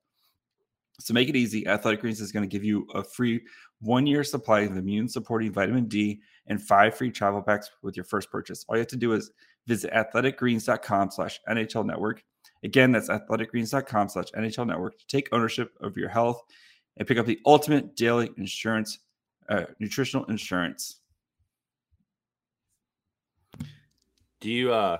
So 1.00 1.14
make 1.14 1.28
it 1.28 1.36
easy. 1.36 1.68
Athletic 1.68 2.02
Greens 2.02 2.22
is 2.22 2.32
going 2.32 2.48
to 2.48 2.52
give 2.52 2.64
you 2.64 2.88
a 2.94 3.04
free 3.04 3.42
one 3.82 4.06
year 4.06 4.24
supply 4.24 4.62
of 4.62 4.78
immune 4.78 5.10
supporting 5.10 5.52
vitamin 5.52 5.88
D 5.88 6.22
and 6.48 6.62
five 6.62 6.96
free 6.96 7.12
travel 7.12 7.42
packs 7.42 7.70
with 7.82 7.98
your 7.98 8.06
first 8.06 8.30
purchase. 8.30 8.64
All 8.68 8.76
you 8.76 8.82
have 8.82 8.88
to 8.90 8.96
do 8.96 9.14
is 9.14 9.32
visit 9.68 9.92
athleticgreens.com 9.92 11.12
slash 11.12 11.40
NHL 11.50 11.86
network. 11.86 12.24
Again, 12.64 12.92
that's 12.92 13.10
athleticgreens.com 13.10 14.10
slash 14.10 14.28
NHL 14.38 14.68
network 14.68 14.98
to 15.00 15.08
take 15.08 15.30
ownership 15.32 15.72
of 15.82 15.98
your 15.98 16.10
health 16.10 16.42
and 16.98 17.08
pick 17.08 17.18
up 17.18 17.26
the 17.26 17.40
ultimate 17.46 17.96
daily 17.96 18.30
insurance, 18.38 19.00
uh, 19.50 19.66
nutritional 19.80 20.26
insurance. 20.26 20.98
Do 24.40 24.50
you 24.50 24.74
uh 24.74 24.98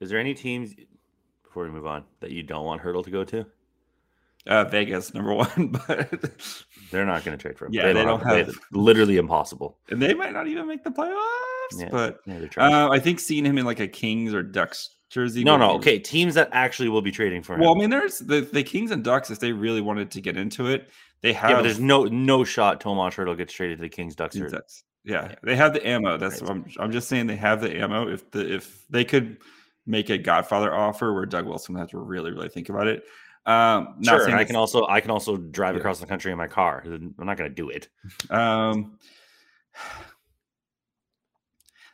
is 0.00 0.10
there 0.10 0.18
any 0.18 0.34
teams 0.34 0.74
before 1.44 1.64
we 1.64 1.70
move 1.70 1.86
on 1.86 2.04
that 2.20 2.30
you 2.30 2.42
don't 2.42 2.64
want 2.64 2.82
Hertl 2.82 3.04
to 3.04 3.10
go 3.10 3.24
to? 3.24 3.46
Uh, 4.44 4.64
Vegas 4.64 5.14
number 5.14 5.32
one, 5.34 5.68
but 5.86 6.10
They're 6.90 7.06
not 7.06 7.24
going 7.24 7.38
to 7.38 7.40
trade 7.40 7.56
for 7.56 7.66
him. 7.66 7.74
Yeah, 7.74 7.92
they 7.92 8.02
don't 8.02 8.18
to 8.18 8.24
pay 8.26 8.38
have- 8.38 8.46
the- 8.48 8.78
literally 8.78 9.16
impossible. 9.16 9.78
and 9.90 10.02
they 10.02 10.14
might 10.14 10.32
not 10.32 10.48
even 10.48 10.66
make 10.66 10.82
the 10.82 10.90
playoffs. 10.90 11.78
Yeah. 11.78 11.88
But 11.92 12.18
Yeah, 12.26 12.40
uh, 12.56 12.88
I 12.90 12.98
think 12.98 13.20
seeing 13.20 13.44
him 13.44 13.56
in 13.58 13.64
like 13.64 13.78
a 13.78 13.86
Kings 13.86 14.34
or 14.34 14.42
Ducks 14.42 14.96
jersey. 15.10 15.44
no, 15.44 15.56
no. 15.56 15.74
be- 15.74 15.74
Okay, 15.76 15.98
teams 16.00 16.34
that 16.34 16.48
actually 16.50 16.88
will 16.88 17.02
be 17.02 17.12
trading 17.12 17.42
for 17.44 17.54
him. 17.54 17.60
Well, 17.60 17.72
I 17.72 17.78
mean, 17.78 17.90
there's 17.90 18.18
the, 18.18 18.40
the 18.40 18.64
Kings 18.64 18.90
and 18.90 19.04
Ducks. 19.04 19.30
If 19.30 19.38
they 19.38 19.52
really 19.52 19.80
wanted 19.80 20.10
to 20.10 20.20
get 20.20 20.36
into 20.36 20.66
it, 20.66 20.88
they 21.22 21.32
have. 21.32 21.50
yeah, 21.50 21.56
but 21.56 21.62
there's 21.62 21.80
no 21.80 22.04
no 22.04 22.44
shot 22.44 22.80
Tomas 22.80 23.14
Hertl 23.14 23.36
gets 23.36 23.52
traded 23.52 23.78
to 23.78 23.82
the 23.82 23.88
Kings 23.88 24.14
Ducks. 24.14 24.36
Ducks. 24.36 24.84
Yeah, 25.04 25.34
they 25.42 25.56
have 25.56 25.72
the 25.74 25.84
ammo. 25.86 26.16
That's 26.16 26.40
Right. 26.40 26.48
what 26.48 26.50
I'm. 26.50 26.66
I'm 26.78 26.92
just 26.92 27.08
saying 27.08 27.26
they 27.26 27.36
have 27.36 27.60
the 27.60 27.76
ammo. 27.76 28.08
If 28.08 28.30
the 28.30 28.54
if 28.54 28.84
they 28.90 29.04
could 29.04 29.38
make 29.86 30.10
a 30.10 30.18
Godfather 30.18 30.72
offer 30.72 31.12
where 31.12 31.26
Doug 31.26 31.46
Wilson 31.46 31.74
have 31.76 31.88
to 31.90 31.98
really 31.98 32.30
really 32.30 32.48
think 32.48 32.68
about 32.68 32.86
it. 32.86 33.02
Um, 33.44 33.96
not 33.98 34.18
Sure, 34.18 34.24
saying 34.26 34.36
I 34.36 34.44
can 34.44 34.54
also 34.54 34.86
I 34.86 35.00
can 35.00 35.10
also 35.10 35.36
drive 35.36 35.74
Yeah. 35.74 35.80
across 35.80 35.98
the 35.98 36.06
country 36.06 36.30
in 36.30 36.38
my 36.38 36.46
car. 36.46 36.82
I'm 36.86 37.14
not 37.18 37.36
going 37.36 37.50
to 37.50 37.54
do 37.54 37.70
it. 37.70 37.88
Um, 38.30 38.98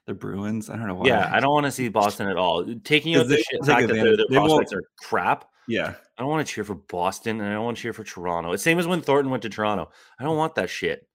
the 0.06 0.14
Bruins. 0.14 0.68
I 0.70 0.76
don't 0.76 0.86
know 0.86 0.94
why. 0.94 1.06
Yeah, 1.06 1.30
I 1.32 1.40
don't 1.40 1.52
want 1.52 1.66
to 1.66 1.72
see 1.78 1.88
Boston 1.88 2.28
at 2.28 2.36
all. 2.36 2.64
Taking 2.84 3.16
out 3.16 3.28
the 3.28 3.36
shit 3.38 3.64
fact 3.64 3.88
that 3.88 3.94
their, 3.94 4.16
their 4.16 4.26
prospects 4.30 4.72
are 4.72 4.82
crap. 5.00 5.46
Yeah, 5.66 5.94
I 6.18 6.22
don't 6.22 6.30
want 6.30 6.44
to 6.46 6.52
cheer 6.52 6.64
for 6.64 6.74
Boston 6.74 7.40
and 7.40 7.48
I 7.48 7.52
don't 7.52 7.64
want 7.64 7.76
to 7.76 7.82
cheer 7.82 7.92
for 7.92 8.02
Toronto. 8.02 8.50
It's 8.52 8.62
same 8.62 8.80
as 8.80 8.88
when 8.88 9.00
Thornton 9.00 9.30
went 9.30 9.44
to 9.44 9.48
Toronto. 9.48 9.90
I 10.18 10.24
don't 10.24 10.36
want 10.36 10.56
that 10.56 10.68
shit. 10.68 11.06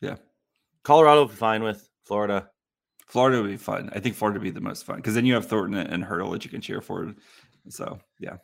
Yeah. 0.00 0.16
Colorado 0.84 1.22
will 1.22 1.28
be 1.28 1.34
fine 1.34 1.64
with 1.64 1.88
Florida. 2.04 2.48
Florida 3.08 3.42
would 3.42 3.50
be 3.50 3.56
fun. 3.56 3.90
I 3.92 3.98
think 3.98 4.14
Florida 4.14 4.38
would 4.38 4.44
be 4.44 4.50
the 4.50 4.60
most 4.60 4.86
fun 4.86 4.96
because 4.96 5.14
then 5.14 5.26
you 5.26 5.34
have 5.34 5.46
Thornton 5.46 5.78
and 5.78 6.04
Hertl 6.04 6.30
that 6.32 6.44
you 6.44 6.50
can 6.50 6.60
cheer 6.60 6.80
for. 6.80 7.12
So 7.68 7.98
yeah, 8.20 8.36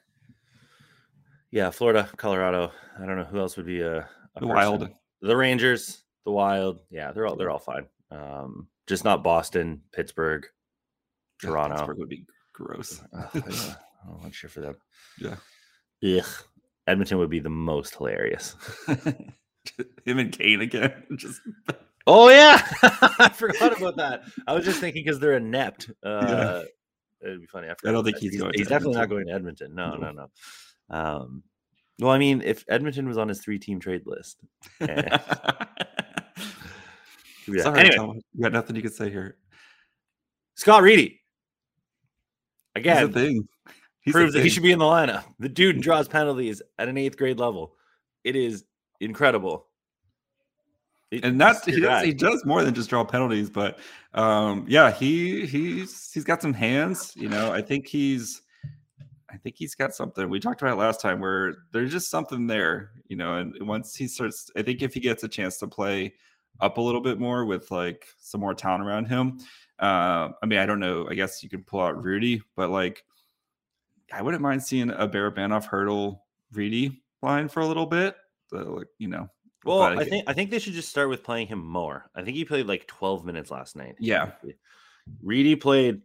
Yeah, 1.50 1.70
Florida, 1.70 2.08
Colorado. 2.16 2.72
I 3.00 3.06
don't 3.06 3.16
know 3.16 3.25
who 3.25 3.38
else 3.38 3.56
would 3.56 3.66
be 3.66 3.80
a, 3.80 3.98
a 3.98 4.06
the 4.34 4.40
person. 4.40 4.48
Wild. 4.48 4.88
The 5.22 5.37
Rangers, 5.37 6.02
the 6.25 6.32
Wild. 6.32 6.80
Yeah, 6.90 7.12
they're 7.12 7.26
all 7.26 7.37
they're 7.37 7.50
all 7.50 7.58
fine. 7.58 7.87
Um, 8.10 8.68
just 8.87 9.04
not 9.04 9.22
Boston, 9.22 9.82
Pittsburgh, 9.92 10.46
Yeah, 11.42 11.50
Toronto. 11.50 11.76
Pittsburgh 11.76 11.98
would 11.98 12.08
be 12.08 12.26
gross. 12.52 13.00
Ugh, 13.12 13.28
yeah, 13.34 13.40
I 13.40 14.06
don't 14.08 14.20
want 14.20 14.32
to 14.32 14.38
cheer 14.38 14.50
for 14.50 14.60
them. 14.60 14.76
Yeah. 15.18 15.37
Ugh. 16.05 16.25
Edmonton 16.87 17.19
would 17.19 17.31
be 17.31 17.40
the 17.40 17.50
most 17.50 17.95
hilarious. 17.97 18.57
Him 20.05 20.19
and 20.19 20.33
Kane 20.33 20.61
again. 20.62 20.93
Just 21.17 21.40
Oh 22.07 22.31
yeah, 22.31 22.67
I 23.19 23.28
forgot 23.35 23.76
about 23.76 23.97
that. 23.97 24.23
I 24.47 24.55
was 24.55 24.64
just 24.64 24.81
thinking 24.81 25.05
because 25.05 25.21
they're 25.21 25.37
inept. 25.37 25.90
Uh, 26.02 26.62
It'd 27.21 27.40
be 27.43 27.47
funny. 27.47 27.69
I, 27.69 27.75
forgot 27.75 27.93
don't 27.93 28.05
think 28.05 28.17
that. 28.17 28.23
he's 28.23 28.40
going 28.40 28.52
to 28.52 28.59
He's 28.59 28.69
definitely 28.69 28.97
not 28.97 29.11
going 29.11 29.26
to 29.26 29.33
Edmonton. 29.35 29.75
No, 29.75 29.95
no, 29.97 30.11
No. 30.12 30.28
no. 30.90 30.97
Um, 30.97 31.43
well, 31.99 32.12
I 32.12 32.17
mean, 32.17 32.40
if 32.43 32.64
Edmonton 32.69 33.07
was 33.09 33.19
on 33.19 33.28
his 33.28 33.40
three-team 33.43 33.78
trade 33.78 34.05
list, 34.07 34.38
eh. 34.81 35.19
Sorry, 37.59 37.81
anyway, 37.81 37.97
Tom, 37.97 38.21
you 38.35 38.43
got 38.43 38.52
nothing 38.52 38.75
you 38.76 38.81
could 38.83 38.95
say 38.95 39.11
here. 39.11 39.37
Scott 40.55 40.83
Reedy 40.83 41.21
He's 42.75 42.81
again 42.83 43.12
thing. 43.12 43.49
He's 44.08 44.14
proves 44.14 44.34
that 44.34 44.42
he 44.42 44.48
should 44.50 44.62
be 44.62 44.72
in 44.72 44.78
the 44.78 44.84
lineup. 44.84 45.24
The 45.38 45.48
dude 45.48 45.80
draws 45.80 46.08
penalties 46.08 46.60
at 46.78 46.88
an 46.88 46.96
eighth 46.96 47.16
grade 47.16 47.38
level. 47.38 47.74
It 48.24 48.36
is 48.36 48.64
incredible. 49.00 49.66
It- 51.10 51.24
and 51.24 51.40
that's 51.40 51.64
he 51.64 51.80
does, 51.80 52.04
he 52.04 52.12
does 52.12 52.44
more 52.44 52.62
than 52.64 52.74
just 52.74 52.90
draw 52.90 53.04
penalties, 53.04 53.48
but 53.48 53.78
um, 54.14 54.64
yeah, 54.68 54.90
he 54.90 55.46
he's 55.46 56.12
he's 56.12 56.24
got 56.24 56.42
some 56.42 56.52
hands. 56.52 57.12
You 57.16 57.28
know, 57.28 57.52
I 57.52 57.62
think 57.62 57.86
he's 57.86 58.42
I 59.30 59.36
think 59.36 59.56
he's 59.56 59.74
got 59.74 59.94
something. 59.94 60.28
We 60.28 60.40
talked 60.40 60.60
about 60.62 60.72
it 60.74 60.80
last 60.80 61.00
time 61.00 61.20
where 61.20 61.54
there's 61.72 61.92
just 61.92 62.10
something 62.10 62.46
there, 62.46 62.90
you 63.08 63.16
know. 63.16 63.36
And 63.36 63.54
once 63.66 63.94
he 63.94 64.08
starts, 64.08 64.50
I 64.56 64.62
think 64.62 64.82
if 64.82 64.94
he 64.94 65.00
gets 65.00 65.22
a 65.22 65.28
chance 65.28 65.58
to 65.58 65.66
play 65.66 66.14
up 66.60 66.78
a 66.78 66.80
little 66.80 67.00
bit 67.00 67.18
more 67.20 67.44
with 67.44 67.70
like 67.70 68.06
some 68.18 68.40
more 68.40 68.54
talent 68.54 68.82
around 68.82 69.06
him, 69.06 69.38
uh, 69.78 70.30
I 70.42 70.46
mean, 70.46 70.58
I 70.58 70.66
don't 70.66 70.80
know. 70.80 71.06
I 71.08 71.14
guess 71.14 71.42
you 71.42 71.48
could 71.48 71.66
pull 71.66 71.80
out 71.80 72.02
Rudy, 72.02 72.42
but 72.56 72.70
like, 72.70 73.04
I 74.12 74.22
wouldn't 74.22 74.42
mind 74.42 74.62
seeing 74.62 74.90
a 74.90 75.06
Barabanov 75.08 75.68
Hertl 75.68 76.20
Reedy 76.52 77.02
line 77.22 77.48
for 77.48 77.60
a 77.60 77.66
little 77.66 77.86
bit. 77.86 78.16
So, 78.48 78.56
like, 78.78 78.88
you 78.98 79.08
know, 79.08 79.28
Well, 79.64 79.82
I 79.82 80.04
think 80.04 80.24
I 80.26 80.32
think 80.32 80.50
they 80.50 80.58
should 80.58 80.72
just 80.72 80.88
start 80.88 81.08
with 81.08 81.22
playing 81.22 81.48
him 81.48 81.64
more. 81.66 82.10
I 82.14 82.22
think 82.22 82.36
he 82.36 82.44
played 82.44 82.66
like 82.66 82.86
12 82.86 83.24
minutes 83.24 83.50
last 83.50 83.76
night. 83.76 83.96
Yeah. 83.98 84.32
Reedy 85.22 85.56
played 85.56 86.02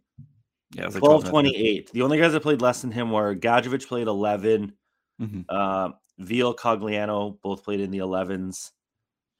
yeah, 0.72 0.88
like 0.88 0.98
12 0.98 1.28
28. 1.28 1.92
The 1.92 2.02
only 2.02 2.18
guys 2.18 2.32
that 2.32 2.40
played 2.42 2.60
less 2.60 2.82
than 2.82 2.90
him 2.90 3.10
were 3.10 3.34
Gadjovich 3.34 3.86
played 3.86 4.08
11. 4.08 4.74
Mhm. 5.20 5.44
Uh, 5.48 5.90
Viel 6.20 6.54
Cogliano 6.54 7.38
both 7.42 7.64
played 7.64 7.80
in 7.80 7.90
the 7.90 7.98
11s. 7.98 8.72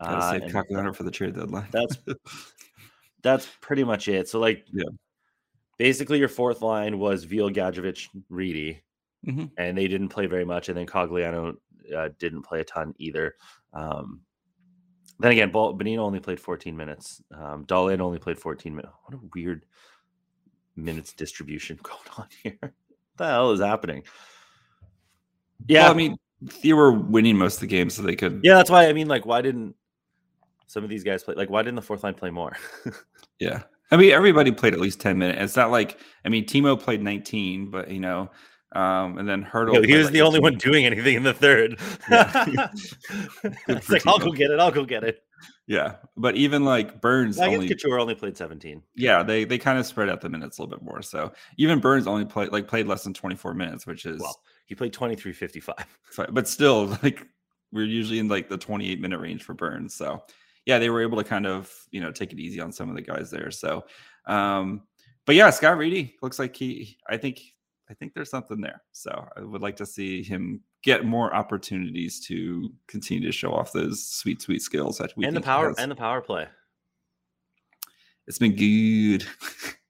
Gotta 0.01 0.17
Uh, 0.17 0.31
save 0.31 0.53
Cogliano 0.53 0.95
for 0.95 1.03
the 1.03 1.11
trade 1.11 1.35
deadline. 1.35 1.69
That's 1.71 1.97
that's 3.23 3.49
pretty 3.61 3.85
much 3.85 4.09
it. 4.09 4.29
So 4.29 4.39
like 4.39 4.65
Yeah. 4.73 4.85
Basically 5.79 6.19
your 6.19 6.29
fourth 6.29 6.63
line 6.63 6.99
was 6.99 7.25
Viel 7.27 7.51
Gadjovich 7.55 8.09
Reedy. 8.29 8.81
Mhm. 9.27 9.51
And 9.57 9.77
they 9.79 9.89
didn't 9.89 10.09
play 10.11 10.27
very 10.27 10.45
much, 10.45 10.69
and 10.69 10.77
then 10.77 10.87
Cogliano 10.87 11.57
uh, 11.97 12.09
didn't 12.19 12.43
play 12.43 12.61
a 12.61 12.65
ton 12.65 12.95
either. 12.99 13.35
Um, 13.73 14.21
then 15.19 15.33
again, 15.33 15.51
Bonino 15.53 15.99
only 15.99 16.21
played 16.21 16.41
14 16.41 16.77
minutes. 16.77 17.23
Um, 17.33 17.65
Dahlen 17.67 18.01
only 18.01 18.19
played 18.19 18.39
14 18.39 18.75
minutes. 18.75 18.93
What 19.05 19.15
a 19.19 19.21
weird 19.35 19.65
minutes 20.77 21.13
distribution 21.13 21.79
going 21.83 21.99
on 22.19 22.27
here. 22.43 22.59
what 22.61 22.73
the 23.17 23.27
hell 23.27 23.53
is 23.53 23.61
happening? 23.61 24.03
Yeah, 25.69 25.85
Well, 25.85 25.93
I 25.93 25.95
mean, 25.95 26.17
they 26.63 26.73
were 26.73 26.93
winning 26.93 27.39
most 27.39 27.55
of 27.55 27.61
the 27.61 27.67
games, 27.69 27.95
so 27.95 28.03
they 28.03 28.17
could. 28.17 28.41
yeah, 28.43 28.55
that's 28.55 28.71
why 28.71 28.89
I 28.89 28.93
mean, 28.93 29.09
like, 29.09 29.25
why 29.25 29.41
didn't 29.41 29.75
some 30.67 30.85
of 30.85 30.91
these 30.91 31.05
guys 31.05 31.23
play? 31.23 31.35
Like, 31.35 31.49
why 31.49 31.63
didn't 31.63 31.77
the 31.77 31.83
fourth 31.83 32.03
line 32.05 32.15
play 32.15 32.31
more? 32.31 32.57
Yeah. 33.41 33.63
I 33.91 33.97
mean, 33.97 34.13
everybody 34.13 34.51
played 34.51 34.73
at 34.73 34.81
least 34.81 35.01
10 35.01 35.19
minutes. 35.19 35.41
It's 35.41 35.57
not 35.57 35.71
like, 35.71 35.99
I 36.25 36.29
mean, 36.29 36.47
Timo 36.47 36.81
played 36.81 37.03
19, 37.03 37.71
but, 37.71 37.91
you 37.91 38.01
know, 38.01 38.31
um, 38.73 39.19
and 39.19 39.29
then 39.29 39.45
Hertl. 39.45 39.75
Yo, 39.75 39.83
he 39.83 39.95
was 39.95 40.07
like, 40.07 40.15
the 40.15 40.23
only 40.23 40.41
one 40.41 40.57
doing 40.57 40.85
anything 40.85 41.15
in 41.15 41.23
the 41.23 41.35
third. 41.35 41.79
Yeah. 42.11 42.69
it's 43.69 43.89
like, 43.89 44.07
I'll 44.07 44.19
go 44.19 44.33
get 44.33 44.51
it. 44.51 44.59
I'll 44.59 44.73
go 44.73 44.85
get 44.85 45.05
it. 45.05 45.23
Yeah. 45.67 45.97
But 46.17 46.37
even 46.37 46.65
like 46.65 47.01
Burns 47.01 47.39
I 47.39 47.47
guess 47.47 47.55
only. 47.55 47.69
Couture 47.69 47.99
only 47.99 48.15
played 48.15 48.37
17. 48.37 48.83
Yeah, 48.95 49.23
they 49.23 49.45
they 49.45 49.59
kind 49.59 49.79
of 49.79 49.87
spread 49.87 50.09
out 50.09 50.21
the 50.21 50.29
minutes 50.29 50.59
a 50.59 50.63
little 50.63 50.77
bit 50.77 50.85
more. 50.85 51.03
So 51.03 51.33
even 51.57 51.81
Burns 51.81 52.07
only 52.07 52.25
played 52.25 52.53
like 52.53 52.69
played 52.69 52.87
less 52.87 53.05
than 53.05 53.15
24 53.15 53.55
minutes, 53.55 53.87
which 53.87 54.07
is 54.07 54.21
Well, 54.21 54.41
he 54.67 54.75
played 54.75 54.93
23 54.93 55.33
55. 55.33 55.75
but 56.31 56.49
still 56.49 56.87
like 57.03 57.27
we're 57.73 57.85
usually 57.85 58.19
in 58.19 58.29
like 58.29 58.49
the 58.49 58.59
28 58.59 59.01
minute 59.01 59.19
range 59.19 59.43
for 59.43 59.55
Burns. 59.55 59.95
So 59.95 60.23
yeah, 60.67 60.79
they 60.79 60.91
were 60.91 61.03
able 61.03 61.19
to 61.19 61.25
kind 61.25 61.47
of 61.47 61.73
you 61.91 62.01
know 62.01 62.11
take 62.13 62.33
it 62.33 62.39
easy 62.39 62.61
on 62.61 62.73
some 62.73 62.89
of 62.91 62.97
the 62.97 63.03
guys 63.03 63.31
there. 63.31 63.51
So 63.51 63.85
um 64.27 64.83
but 65.27 65.35
yeah, 65.35 65.51
Scott 65.51 65.79
Reedy 65.79 66.15
looks 66.23 66.39
like 66.39 66.55
he 66.57 66.99
I 67.09 67.17
think 67.17 67.41
I 67.91 67.95
think 67.95 68.15
there's 68.15 68.31
something 68.31 68.61
there. 68.61 68.83
So 68.93 69.27
I 69.37 69.41
would 69.43 69.61
like 69.63 69.77
to 69.77 69.87
see 69.87 70.23
him 70.23 70.63
get 70.83 71.05
more 71.05 71.35
opportunities 71.35 72.21
to 72.27 72.71
continue 72.89 73.27
to 73.27 73.33
show 73.33 73.53
off 73.53 73.73
those 73.73 74.07
sweet, 74.07 74.41
sweet 74.43 74.63
skills 74.63 74.99
that 74.99 75.13
we 75.17 75.25
And 75.27 75.37
the 75.37 75.41
power 75.41 75.75
and 75.79 75.91
the 75.91 75.95
power 75.97 76.21
play. 76.23 76.47
it's 78.27 78.39
been 78.39 78.55
good. 78.57 79.27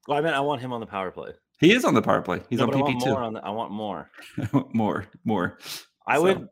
Well, 0.06 0.18
I 0.18 0.20
mean, 0.20 0.34
I 0.34 0.40
want 0.40 0.60
him 0.60 0.70
on 0.74 0.80
the 0.80 0.86
power 0.86 1.10
play. 1.10 1.30
he 1.60 1.72
is 1.72 1.82
on 1.82 1.94
the 1.94 2.02
power 2.02 2.20
play. 2.20 2.42
He's 2.50 2.58
No, 2.58 2.64
on 2.66 2.72
but 2.72 2.76
I 2.78 2.82
want 2.82 2.96
PP 3.02 3.06
more 3.08 3.30
too. 3.30 3.38
I 3.42 3.50
want 3.50 3.70
more. 3.72 4.10
more, 4.74 5.06
more. 5.24 5.58
I 6.06 6.16
So- 6.16 6.22
would 6.24 6.48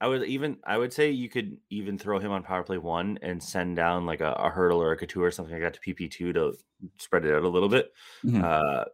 I 0.00 0.06
would 0.06 0.24
even 0.24 0.56
I 0.64 0.78
would 0.78 0.92
say 0.92 1.10
you 1.10 1.28
could 1.28 1.58
even 1.68 1.98
throw 1.98 2.18
him 2.18 2.32
on 2.32 2.42
power 2.42 2.62
play 2.62 2.78
one 2.78 3.18
and 3.22 3.42
send 3.42 3.76
down 3.76 4.06
like 4.06 4.20
a, 4.20 4.32
a 4.32 4.50
Hertl 4.50 4.76
or 4.76 4.92
a 4.92 4.96
couture 4.96 5.26
or 5.26 5.30
something 5.30 5.52
like 5.52 5.62
that 5.62 5.74
to 5.74 5.80
PP 5.94 6.10
two 6.10 6.32
to 6.32 6.54
spread 6.98 7.24
it 7.24 7.34
out 7.34 7.42
a 7.42 7.48
little 7.48 7.68
bit. 7.68 7.92
Mhm. 8.24 8.42
Uh 8.42 8.84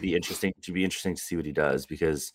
be 0.00 0.14
interesting 0.14 0.52
to 0.62 0.72
be 0.72 0.84
interesting 0.84 1.14
to 1.14 1.20
see 1.22 1.36
what 1.36 1.44
he 1.44 1.52
does 1.52 1.86
because 1.86 2.32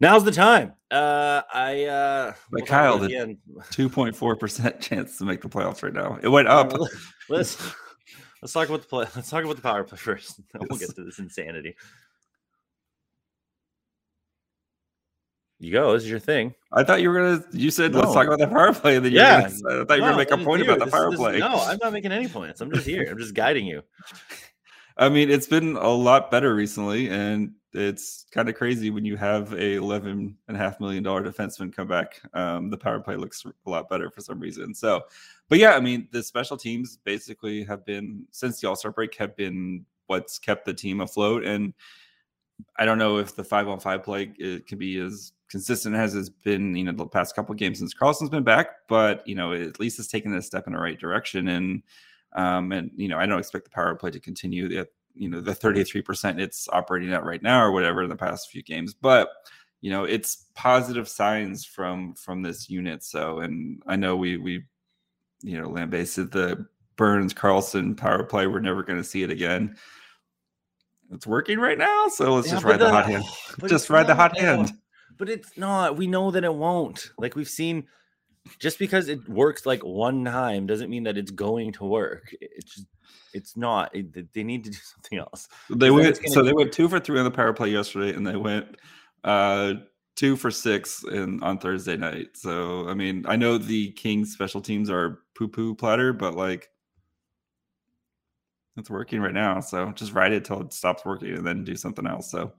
now's 0.00 0.24
the 0.24 0.30
time. 0.32 0.74
Uh 0.90 1.42
I 1.52 1.84
uh 1.84 2.32
But 2.50 2.60
we'll 2.60 2.66
Kyle, 2.66 2.98
the- 2.98 3.36
Two 3.70 3.88
point 3.88 4.14
four 4.16 4.36
percent 4.36 4.80
chance 4.88 5.18
to 5.18 5.24
make 5.24 5.40
the 5.40 5.48
playoffs 5.48 5.82
right 5.82 5.92
now. 5.92 6.18
It 6.22 6.28
went 6.28 6.48
up. 6.48 6.72
Let- 6.72 6.90
let's 7.28 7.56
let's 8.42 8.52
talk 8.52 8.68
about 8.68 8.82
the 8.82 8.88
play. 8.88 9.06
Let's 9.16 9.30
talk 9.30 9.44
about 9.44 9.56
the 9.56 9.62
power 9.62 9.84
play 9.84 9.98
first. 10.10 10.36
Then 10.52 10.66
we'll 10.68 10.78
get 10.78 10.94
to 10.96 11.04
this 11.04 11.18
insanity. 11.18 11.76
You 15.58 15.72
go. 15.72 15.92
This 15.94 16.02
is 16.04 16.10
your 16.10 16.18
thing. 16.18 16.54
I 16.72 16.84
thought 16.84 17.00
you 17.00 17.08
were 17.10 17.14
gonna. 17.16 17.44
You 17.52 17.70
said 17.70 17.94
let's 17.94 18.12
talk 18.12 18.26
about 18.26 18.38
the 18.38 18.46
power 18.46 18.74
play. 18.74 18.96
And 18.96 19.04
then 19.06 19.12
Yeah. 19.12 19.40
gonna, 19.40 19.46
I 19.46 19.48
thought 19.50 19.64
you 19.70 19.76
were 19.78 19.86
No, 19.86 19.98
gonna 20.00 20.16
make 20.18 20.30
a 20.30 20.36
this 20.36 20.40
is 20.40 20.44
point 20.46 20.64
you. 20.64 20.68
about 20.70 20.78
the 20.80 20.84
This- 20.86 20.94
power 20.94 21.10
this- 21.10 21.18
play. 21.20 21.38
No, 21.38 21.48
I'm 21.60 21.78
not 21.82 21.92
making 21.94 22.12
any 22.12 22.28
points. 22.28 22.60
I'm 22.60 22.70
just 22.72 22.86
here. 22.86 23.06
I'm 23.10 23.18
just 23.18 23.34
guiding 23.34 23.66
you. 23.66 23.82
I 24.98 25.08
mean, 25.08 25.30
it's 25.30 25.46
been 25.46 25.76
a 25.76 25.88
lot 25.88 26.30
better 26.30 26.54
recently, 26.54 27.08
and 27.10 27.52
it's 27.74 28.24
kind 28.32 28.48
of 28.48 28.54
crazy 28.54 28.88
when 28.90 29.04
you 29.04 29.16
have 29.16 29.52
a 29.52 29.74
eleven 29.74 30.36
and 30.48 30.56
a 30.56 30.60
half 30.60 30.78
million 30.80 31.02
dollar 31.02 31.22
defenseman 31.22 31.74
come 31.74 31.88
back. 31.88 32.20
Um, 32.34 32.70
the 32.70 32.78
power 32.78 33.00
play 33.00 33.16
looks 33.16 33.44
a 33.44 33.70
lot 33.70 33.88
better 33.88 34.10
for 34.10 34.20
some 34.22 34.38
reason. 34.40 34.74
So, 34.74 35.02
but 35.48 35.58
yeah, 35.58 35.72
I 35.72 35.80
mean, 35.80 36.08
the 36.12 36.22
special 36.22 36.56
teams 36.56 36.98
basically 37.04 37.64
have 37.64 37.84
been 37.84 38.26
since 38.30 38.60
the 38.60 38.68
All 38.68 38.76
Star 38.76 38.90
break 38.92 39.14
have 39.16 39.36
been 39.36 39.84
what's 40.06 40.38
kept 40.38 40.64
the 40.66 40.72
team 40.74 41.00
afloat. 41.02 41.44
And 41.44 41.74
I 42.76 42.84
don't 42.86 42.96
know 42.98 43.18
if 43.18 43.34
the 43.36 43.44
five 43.44 43.68
on 43.68 43.80
five 43.80 44.02
play 44.02 44.32
it 44.38 44.66
can 44.66 44.78
be 44.78 44.98
as 44.98 45.32
consistent 45.48 45.94
as 45.94 46.14
it's 46.14 46.28
been, 46.28 46.74
you 46.76 46.84
know, 46.84 46.92
the 46.92 47.06
past 47.06 47.34
couple 47.36 47.54
games 47.54 47.78
since 47.78 47.94
Karlsson's 47.94 48.30
been 48.30 48.42
back, 48.42 48.68
but 48.88 49.26
you 49.26 49.34
know, 49.34 49.52
at 49.52 49.80
least 49.80 49.98
it's 49.98 50.08
taken 50.08 50.34
a 50.34 50.42
step 50.42 50.66
in 50.66 50.72
the 50.72 50.78
right 50.78 50.98
direction. 50.98 51.48
And 51.48 51.82
um, 52.34 52.72
and 52.72 52.90
you 52.96 53.08
know, 53.08 53.18
I 53.18 53.26
don't 53.26 53.38
expect 53.38 53.64
the 53.64 53.70
power 53.70 53.94
play 53.94 54.10
to 54.10 54.20
continue 54.20 54.68
the 54.68 54.88
you 55.14 55.28
know 55.28 55.40
the 55.40 55.52
33% 55.52 56.38
it's 56.38 56.68
operating 56.70 57.12
at 57.12 57.24
right 57.24 57.42
now 57.42 57.62
or 57.62 57.72
whatever 57.72 58.02
in 58.02 58.10
the 58.10 58.16
past 58.16 58.50
few 58.50 58.62
games, 58.62 58.94
but 58.94 59.30
you 59.80 59.90
know, 59.90 60.04
it's 60.04 60.46
positive 60.54 61.08
signs 61.08 61.64
from 61.64 62.14
from 62.14 62.42
this 62.42 62.68
unit. 62.68 63.02
So 63.04 63.40
and 63.40 63.82
I 63.86 63.96
know 63.96 64.16
we 64.16 64.36
we 64.36 64.64
you 65.42 65.60
know 65.60 65.68
lambasted 65.68 66.32
the 66.32 66.66
Burns 66.96 67.34
Carlson 67.34 67.94
power 67.94 68.24
play. 68.24 68.46
We're 68.46 68.60
never 68.60 68.82
going 68.82 68.98
to 68.98 69.04
see 69.04 69.22
it 69.22 69.30
again. 69.30 69.76
It's 71.12 71.26
working 71.26 71.60
right 71.60 71.78
now, 71.78 72.08
so 72.08 72.34
let's 72.34 72.48
yeah, 72.48 72.54
just 72.54 72.64
ride 72.64 72.80
the, 72.80 72.86
the 72.86 72.90
hot 72.90 73.06
hand. 73.06 73.24
Just 73.68 73.90
ride 73.90 74.08
the 74.08 74.14
hot 74.14 74.36
hand. 74.36 74.72
But 75.18 75.28
it's 75.28 75.56
not. 75.56 75.96
We 75.96 76.06
know 76.06 76.30
that 76.30 76.44
it 76.44 76.54
won't. 76.54 77.10
Like 77.18 77.36
we've 77.36 77.48
seen, 77.48 77.86
just 78.58 78.78
because 78.78 79.08
it 79.08 79.28
works 79.28 79.66
like 79.66 79.84
one 79.84 80.24
time 80.24 80.66
doesn't 80.66 80.90
mean 80.90 81.04
that 81.04 81.16
it's 81.16 81.30
going 81.30 81.72
to 81.72 81.84
work. 81.84 82.34
It's 82.40 82.74
just, 82.74 82.86
it's 83.32 83.56
not. 83.56 83.94
It, 83.94 84.32
they 84.32 84.42
need 84.42 84.64
to 84.64 84.70
do 84.70 84.78
something 84.94 85.18
else. 85.18 85.48
They 85.70 85.90
went 85.90 86.18
so 86.28 86.42
they 86.42 86.52
went 86.52 86.72
two 86.72 86.88
for 86.88 87.00
three 87.00 87.18
on 87.18 87.24
the 87.24 87.30
power 87.30 87.52
play 87.52 87.70
yesterday, 87.70 88.14
and 88.14 88.26
they 88.26 88.36
went 88.36 88.76
uh 89.24 89.74
two 90.16 90.36
for 90.36 90.50
six 90.50 91.04
in 91.04 91.42
on 91.42 91.58
Thursday 91.58 91.96
night. 91.96 92.28
So 92.34 92.88
I 92.88 92.94
mean, 92.94 93.24
I 93.28 93.36
know 93.36 93.58
the 93.58 93.92
Kings 93.92 94.32
special 94.32 94.60
teams 94.60 94.90
are 94.90 95.20
poo 95.36 95.48
poo 95.48 95.74
platter, 95.74 96.12
but 96.12 96.34
like 96.34 96.70
it's 98.76 98.90
working 98.90 99.20
right 99.20 99.34
now. 99.34 99.60
So 99.60 99.92
just 99.92 100.12
ride 100.12 100.32
it 100.32 100.44
till 100.44 100.60
it 100.60 100.72
stops 100.72 101.04
working 101.04 101.34
and 101.34 101.46
then 101.46 101.64
do 101.64 101.76
something 101.76 102.06
else. 102.06 102.30
So 102.30 102.52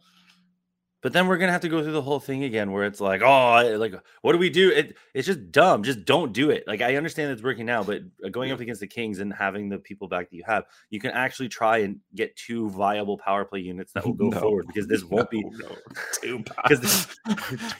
but 1.02 1.14
then 1.14 1.28
we're 1.28 1.38
gonna 1.38 1.52
have 1.52 1.62
to 1.62 1.70
go 1.70 1.84
through 1.84 1.94
the 1.94 2.02
whole 2.02 2.20
thing 2.20 2.44
again 2.44 2.72
where 2.72 2.84
it's 2.84 3.00
like, 3.00 3.22
oh, 3.22 3.78
like 3.78 3.94
what 4.22 4.32
do 4.32 4.40
we 4.40 4.50
do? 4.50 4.72
It, 4.72 4.98
it's 5.14 5.28
just 5.28 5.52
dumb. 5.52 5.84
Just 5.84 6.06
don't 6.06 6.34
do 6.34 6.50
it. 6.50 6.64
Like 6.68 6.82
I 6.82 6.96
understand 6.96 7.32
it's 7.32 7.44
working 7.44 7.66
now, 7.66 7.84
but 7.84 8.02
uh, 8.26 8.30
going 8.30 8.52
up 8.52 8.60
against 8.60 8.82
the 8.82 8.88
Kings 8.88 9.20
and 9.20 9.32
having 9.32 9.70
the 9.70 9.78
people 9.78 10.08
back 10.08 10.30
that 10.30 10.36
you 10.36 10.44
have, 10.48 10.66
you 10.90 11.00
can 11.00 11.12
actually 11.12 11.50
try 11.50 11.80
and 11.80 12.00
get 12.16 12.36
two 12.36 12.70
viable 12.72 13.18
power 13.18 13.46
play 13.46 13.60
units 13.60 13.94
that 13.94 14.06
will 14.06 14.14
go 14.16 14.30
no, 14.30 14.40
forward 14.40 14.66
because 14.68 14.88
this 14.88 15.04
won't 15.10 15.32
no, 15.32 15.40
be 15.40 15.44
no. 15.44 15.76
two 16.22 16.40
because 16.40 17.08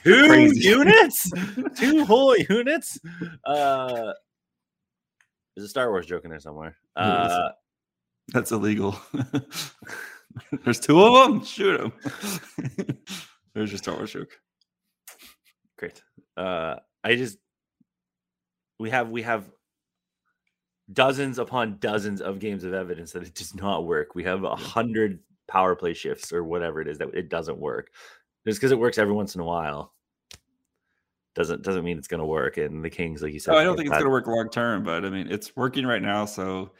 two 0.04 0.52
units, 0.54 1.30
two 1.76 2.04
whole 2.04 2.36
units. 2.36 2.98
Uh, 3.44 4.12
there's 5.56 5.66
a 5.66 5.68
Star 5.68 5.90
Wars 5.90 6.06
joke 6.06 6.24
in 6.24 6.30
there 6.30 6.38
somewhere. 6.40 6.76
Uh, 6.94 7.48
that's 8.28 8.52
illegal. 8.52 8.96
There's 10.64 10.80
two 10.80 11.00
of 11.00 11.28
them. 11.28 11.44
Shoot 11.44 11.78
them. 11.78 11.92
There's 13.54 13.70
your 13.70 13.78
Star 13.78 13.96
Wars 13.96 14.12
joke. 14.12 14.38
Great. 15.78 16.02
Uh, 16.36 16.76
I 17.04 17.16
just 17.16 17.38
we 18.78 18.90
have 18.90 19.10
we 19.10 19.22
have 19.22 19.50
dozens 20.92 21.38
upon 21.38 21.78
dozens 21.78 22.20
of 22.20 22.38
games 22.38 22.64
of 22.64 22.72
evidence 22.72 23.12
that 23.12 23.22
it 23.22 23.34
does 23.34 23.54
not 23.54 23.86
work. 23.86 24.14
We 24.14 24.24
have 24.24 24.44
a 24.44 24.56
hundred 24.56 25.20
power 25.48 25.74
play 25.74 25.94
shifts 25.94 26.32
or 26.32 26.44
whatever 26.44 26.80
it 26.80 26.88
is 26.88 26.98
that 26.98 27.14
it 27.14 27.28
doesn't 27.28 27.58
work. 27.58 27.90
Just 28.46 28.60
because 28.60 28.72
it 28.72 28.78
works 28.78 28.98
every 28.98 29.14
once 29.14 29.34
in 29.34 29.40
a 29.40 29.44
while 29.44 29.92
doesn't 31.38 31.62
doesn't 31.62 31.84
mean 31.84 31.96
it's 31.96 32.08
going 32.08 32.18
to 32.18 32.26
work. 32.26 32.56
And 32.56 32.84
the 32.84 32.90
Kings, 32.90 33.22
like 33.22 33.32
you 33.32 33.38
said, 33.38 33.54
I 33.54 33.62
don't 33.62 33.76
think 33.76 33.86
it's 33.86 33.94
going 33.94 34.04
to 34.04 34.10
work 34.10 34.26
long 34.26 34.50
term, 34.50 34.82
but 34.82 35.04
I 35.04 35.08
mean, 35.08 35.30
it's 35.30 35.54
working 35.54 35.86
right 35.86 36.02
now. 36.02 36.24
So, 36.24 36.72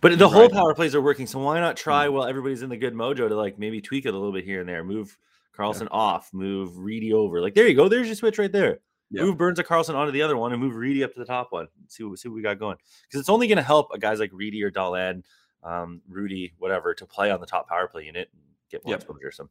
but 0.00 0.16
the 0.16 0.28
whole 0.28 0.48
power 0.48 0.72
plays 0.72 0.94
are 0.94 1.02
working. 1.02 1.26
So 1.26 1.40
why 1.40 1.58
not 1.58 1.76
try 1.76 2.06
mm-hmm. 2.06 2.14
while 2.14 2.24
everybody's 2.24 2.62
in 2.62 2.70
the 2.70 2.76
good 2.76 2.94
mojo 2.94 3.28
to 3.28 3.34
like 3.34 3.58
maybe 3.58 3.80
tweak 3.80 4.06
it 4.06 4.14
a 4.14 4.16
little 4.16 4.32
bit 4.32 4.44
here 4.44 4.60
and 4.60 4.68
there, 4.68 4.84
move 4.84 5.18
Karlsson 5.58 5.82
yeah. 5.82 5.88
off, 5.90 6.32
move 6.32 6.78
Reedy 6.78 7.12
over. 7.12 7.40
Like 7.40 7.54
there 7.54 7.66
you 7.66 7.74
go. 7.74 7.88
There's 7.88 8.06
your 8.06 8.14
switch 8.14 8.38
right 8.38 8.52
there. 8.52 8.78
Yep. 9.10 9.24
Move 9.24 9.36
Burns 9.36 9.58
or 9.58 9.64
Karlsson 9.64 9.96
onto 9.96 10.12
the 10.12 10.22
other 10.22 10.36
one 10.36 10.52
and 10.52 10.62
move 10.62 10.76
Reedy 10.76 11.02
up 11.02 11.12
to 11.14 11.18
the 11.18 11.26
top 11.26 11.48
one. 11.50 11.66
See 11.88 12.04
what 12.04 12.18
see 12.18 12.28
what 12.28 12.36
we 12.36 12.42
got 12.42 12.60
going. 12.60 12.76
Because 13.08 13.18
it's 13.18 13.28
only 13.28 13.48
going 13.48 13.56
to 13.56 13.62
help 13.62 13.88
a 13.92 13.98
guys 13.98 14.20
like 14.20 14.30
Reedy 14.32 14.62
or 14.62 14.70
Dahlen, 14.70 15.24
um, 15.64 16.02
Rudy, 16.08 16.54
whatever, 16.58 16.94
to 16.94 17.04
play 17.04 17.32
on 17.32 17.40
the 17.40 17.46
top 17.46 17.68
power 17.68 17.88
play 17.88 18.04
unit 18.04 18.28
and 18.32 18.42
get 18.70 18.84
more 18.84 18.92
yep. 18.92 19.00
exposure. 19.00 19.32
So 19.32 19.50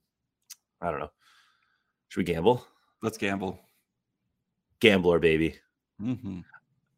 I 0.81 0.89
don't 0.89 1.01
know. 1.01 1.11
Should 2.07 2.21
we 2.21 2.33
gamble? 2.33 2.65
Let's 3.01 3.17
gamble. 3.17 3.59
Gambler, 4.83 5.17
baby. 5.17 5.55
Mm-hmm. 6.01 6.41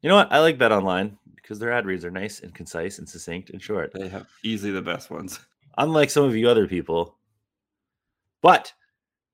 You 0.01 0.09
know 0.09 0.15
what? 0.15 0.33
I 0.33 0.39
like 0.39 0.57
Bet 0.57 0.71
Online 0.71 1.19
because 1.35 1.59
their 1.59 1.71
ad 1.71 1.85
reads 1.85 2.03
are 2.03 2.09
nice 2.09 2.39
and 2.39 2.51
concise 2.51 2.97
and 2.97 3.07
succinct 3.07 3.51
and 3.51 3.61
short. 3.61 3.93
They 3.93 4.09
have 4.09 4.27
easily 4.43 4.71
the 4.71 4.81
best 4.81 5.11
ones. 5.11 5.39
Unlike 5.77 6.09
some 6.09 6.23
of 6.23 6.35
you 6.35 6.49
other 6.49 6.67
people. 6.67 7.15
But 8.41 8.73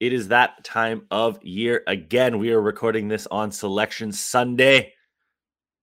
it 0.01 0.11
is 0.11 0.27
that 0.27 0.65
time 0.65 1.07
of 1.11 1.41
year 1.41 1.81
again. 1.87 2.39
We 2.39 2.51
are 2.51 2.61
recording 2.61 3.07
this 3.07 3.25
on 3.31 3.53
Selection 3.53 4.11
Sunday. 4.11 4.91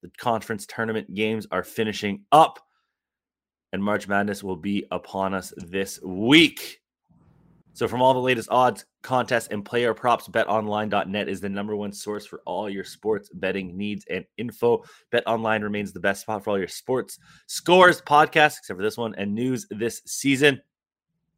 The 0.02 0.10
conference 0.18 0.66
tournament 0.66 1.14
games 1.14 1.46
are 1.50 1.62
finishing 1.62 2.24
up, 2.32 2.58
and 3.72 3.82
March 3.82 4.06
Madness 4.08 4.44
will 4.44 4.56
be 4.56 4.84
upon 4.90 5.32
us 5.32 5.54
this 5.56 6.02
week. 6.02 6.82
So, 7.78 7.86
from 7.86 8.02
all 8.02 8.12
the 8.12 8.18
latest 8.18 8.48
odds, 8.50 8.84
contests, 9.02 9.46
and 9.52 9.64
player 9.64 9.94
props, 9.94 10.26
betonline.net 10.26 11.28
is 11.28 11.40
the 11.40 11.48
number 11.48 11.76
one 11.76 11.92
source 11.92 12.26
for 12.26 12.42
all 12.44 12.68
your 12.68 12.82
sports 12.82 13.30
betting 13.32 13.76
needs 13.76 14.04
and 14.10 14.24
info. 14.36 14.82
BetOnline 15.12 15.62
remains 15.62 15.92
the 15.92 16.00
best 16.00 16.22
spot 16.22 16.42
for 16.42 16.50
all 16.50 16.58
your 16.58 16.66
sports 16.66 17.20
scores, 17.46 18.00
podcasts, 18.00 18.58
except 18.58 18.78
for 18.78 18.82
this 18.82 18.96
one, 18.96 19.14
and 19.14 19.32
news 19.32 19.64
this 19.70 20.02
season. 20.06 20.60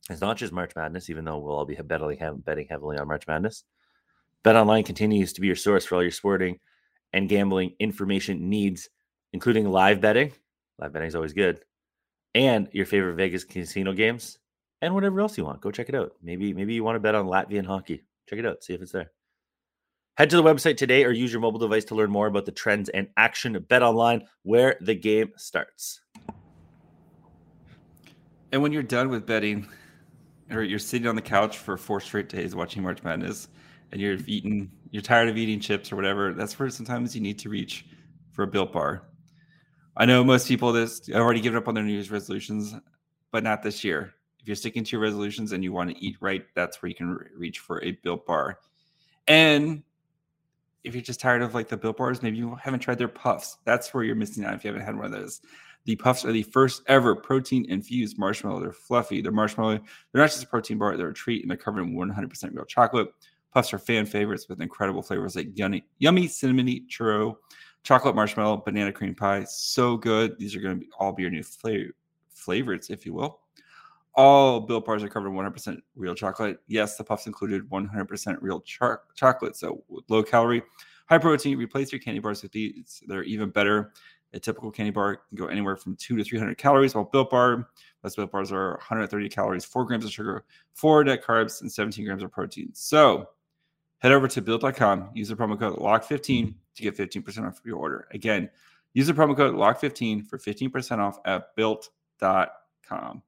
It's 0.08 0.22
not 0.22 0.38
just 0.38 0.50
March 0.50 0.72
Madness, 0.74 1.10
even 1.10 1.26
though 1.26 1.36
we'll 1.36 1.54
all 1.54 1.66
be 1.66 1.74
betting, 1.74 2.66
heavily 2.70 2.96
on 2.96 3.06
March 3.06 3.26
Madness. 3.28 3.64
BetOnline 4.42 4.86
continues 4.86 5.34
to 5.34 5.42
be 5.42 5.46
your 5.46 5.56
source 5.56 5.84
for 5.84 5.96
all 5.96 6.02
your 6.02 6.10
sporting 6.10 6.58
and 7.12 7.28
gambling 7.28 7.74
information 7.80 8.48
needs, 8.48 8.88
including 9.34 9.68
live 9.68 10.00
betting. 10.00 10.32
Live 10.78 10.94
betting 10.94 11.08
is 11.08 11.14
always 11.14 11.34
good. 11.34 11.60
And 12.34 12.66
your 12.72 12.86
favorite 12.86 13.16
Vegas 13.16 13.44
casino 13.44 13.92
games 13.92 14.38
and 14.82 14.94
whatever 14.94 15.20
else 15.20 15.36
you 15.36 15.44
want. 15.44 15.60
Go 15.60 15.70
check 15.70 15.88
it 15.88 15.94
out. 15.94 16.12
Maybe 16.22 16.52
maybe 16.52 16.74
you 16.74 16.84
want 16.84 16.96
to 16.96 17.00
bet 17.00 17.14
on 17.14 17.26
Latvian 17.26 17.66
hockey. 17.66 18.04
Check 18.28 18.38
it 18.38 18.46
out. 18.46 18.64
See 18.64 18.74
if 18.74 18.82
it's 18.82 18.92
there. 18.92 19.10
Head 20.16 20.30
to 20.30 20.36
the 20.36 20.42
website 20.42 20.76
today 20.76 21.04
or 21.04 21.12
use 21.12 21.32
your 21.32 21.40
mobile 21.40 21.58
device 21.58 21.84
to 21.86 21.94
learn 21.94 22.10
more 22.10 22.26
about 22.26 22.44
the 22.44 22.52
trends 22.52 22.88
and 22.90 23.08
action. 23.16 23.64
Bet 23.68 23.82
online 23.82 24.26
where 24.42 24.76
the 24.80 24.94
game 24.94 25.32
starts. 25.36 26.00
And 28.52 28.60
when 28.62 28.72
you're 28.72 28.82
done 28.82 29.08
with 29.08 29.26
betting, 29.26 29.66
or 30.50 30.62
you're 30.62 30.78
sitting 30.78 31.06
on 31.06 31.14
the 31.14 31.22
couch 31.22 31.58
for 31.58 31.76
four 31.76 32.00
straight 32.00 32.28
days 32.28 32.54
watching 32.54 32.82
March 32.82 33.02
Madness, 33.02 33.48
and 33.92 34.00
you're 34.00 34.18
eating, 34.26 34.70
you're 34.90 35.02
tired 35.02 35.28
of 35.28 35.36
eating 35.36 35.60
chips 35.60 35.90
or 35.92 35.96
whatever, 35.96 36.34
that's 36.34 36.58
where 36.58 36.68
sometimes 36.70 37.14
you 37.14 37.20
need 37.20 37.38
to 37.38 37.48
reach 37.48 37.86
for 38.32 38.42
a 38.42 38.46
built 38.46 38.72
bar. 38.72 39.08
I 39.96 40.06
know 40.06 40.22
most 40.22 40.48
people 40.48 40.72
this 40.72 41.08
already 41.12 41.40
given 41.40 41.56
up 41.56 41.68
on 41.68 41.74
their 41.74 41.84
New 41.84 41.92
Year's 41.92 42.10
resolutions, 42.10 42.74
but 43.32 43.42
not 43.42 43.62
this 43.62 43.84
year 43.84 44.14
if 44.40 44.46
you're 44.46 44.56
sticking 44.56 44.84
to 44.84 44.92
your 44.92 45.00
resolutions 45.00 45.52
and 45.52 45.62
you 45.62 45.72
want 45.72 45.90
to 45.90 46.02
eat 46.02 46.16
right, 46.20 46.44
that's 46.54 46.80
where 46.80 46.88
you 46.88 46.94
can 46.94 47.10
re- 47.10 47.26
reach 47.36 47.58
for 47.58 47.82
a 47.82 47.92
built 47.92 48.26
bar. 48.26 48.58
And 49.28 49.82
if 50.82 50.94
you're 50.94 51.02
just 51.02 51.20
tired 51.20 51.42
of 51.42 51.54
like 51.54 51.68
the 51.68 51.76
built 51.76 51.98
bars, 51.98 52.22
maybe 52.22 52.38
you 52.38 52.54
haven't 52.54 52.80
tried 52.80 52.98
their 52.98 53.08
puffs. 53.08 53.58
That's 53.64 53.92
where 53.92 54.02
you're 54.02 54.16
missing 54.16 54.44
out 54.44 54.54
if 54.54 54.64
you 54.64 54.68
haven't 54.68 54.86
had 54.86 54.96
one 54.96 55.06
of 55.06 55.12
those. 55.12 55.42
The 55.84 55.96
puffs 55.96 56.24
are 56.24 56.32
the 56.32 56.42
first 56.42 56.82
ever 56.86 57.14
protein 57.14 57.66
infused 57.68 58.18
marshmallow. 58.18 58.60
They're 58.60 58.72
fluffy. 58.72 59.20
They're 59.20 59.32
marshmallow. 59.32 59.78
They're 60.12 60.22
not 60.22 60.30
just 60.30 60.44
a 60.44 60.46
protein 60.46 60.78
bar, 60.78 60.96
they're 60.96 61.08
a 61.08 61.14
treat 61.14 61.42
and 61.42 61.50
they're 61.50 61.58
covered 61.58 61.82
in 61.82 61.94
100% 61.94 62.54
real 62.54 62.64
chocolate. 62.64 63.08
Puffs 63.52 63.72
are 63.74 63.78
fan 63.78 64.06
favorites 64.06 64.48
with 64.48 64.60
incredible 64.60 65.02
flavors 65.02 65.36
like 65.36 65.48
yummy, 65.54 65.84
yummy 65.98 66.28
cinnamony 66.28 66.86
churro, 66.88 67.36
chocolate 67.82 68.14
marshmallow, 68.14 68.58
banana 68.58 68.92
cream 68.92 69.14
pie. 69.14 69.44
So 69.44 69.96
good. 69.96 70.38
These 70.38 70.54
are 70.54 70.60
going 70.60 70.78
to 70.78 70.80
be 70.80 70.90
all 70.98 71.12
be 71.12 71.22
your 71.22 71.30
new 71.30 71.42
flavorites, 71.42 72.90
if 72.90 73.04
you 73.04 73.12
will. 73.12 73.40
All 74.14 74.60
Built 74.60 74.84
Bars 74.84 75.02
are 75.02 75.08
covered 75.08 75.28
in 75.28 75.34
100% 75.34 75.78
real 75.94 76.14
chocolate. 76.14 76.58
Yes, 76.66 76.96
the 76.96 77.04
puffs 77.04 77.26
included 77.26 77.68
100% 77.70 78.38
real 78.40 78.60
char- 78.60 79.02
chocolate, 79.14 79.56
so 79.56 79.84
low 80.08 80.22
calorie, 80.22 80.62
high 81.08 81.18
protein. 81.18 81.58
Replace 81.58 81.92
your 81.92 82.00
candy 82.00 82.20
bars 82.20 82.42
with 82.42 82.52
these; 82.52 83.02
they're 83.06 83.22
even 83.22 83.50
better. 83.50 83.92
A 84.32 84.38
typical 84.38 84.70
candy 84.70 84.90
bar 84.90 85.16
can 85.16 85.36
go 85.36 85.46
anywhere 85.46 85.76
from 85.76 85.96
two 85.96 86.16
to 86.16 86.22
300 86.22 86.56
calories, 86.56 86.94
while 86.94 87.04
Built 87.04 87.30
Bar, 87.30 87.68
most 88.04 88.16
Built 88.16 88.30
Bars 88.30 88.52
are 88.52 88.72
130 88.74 89.28
calories, 89.28 89.64
four 89.64 89.84
grams 89.84 90.04
of 90.04 90.12
sugar, 90.12 90.44
four 90.72 91.02
net 91.02 91.24
carbs, 91.24 91.62
and 91.62 91.70
17 91.70 92.04
grams 92.04 92.22
of 92.22 92.30
protein. 92.30 92.70
So 92.72 93.28
head 93.98 94.12
over 94.12 94.28
to 94.28 94.40
built.com, 94.40 95.10
use 95.14 95.28
the 95.28 95.36
promo 95.36 95.58
code 95.58 95.78
LOCK15 95.78 96.54
to 96.76 96.82
get 96.82 96.96
15% 96.96 97.46
off 97.46 97.60
your 97.64 97.76
order. 97.76 98.06
Again, 98.12 98.48
use 98.94 99.06
the 99.06 99.12
promo 99.12 99.36
code 99.36 99.54
LOCK15 99.54 100.26
for 100.26 100.38
15% 100.38 100.98
off 100.98 101.18
at 101.24 101.54
built.com. 101.56 103.22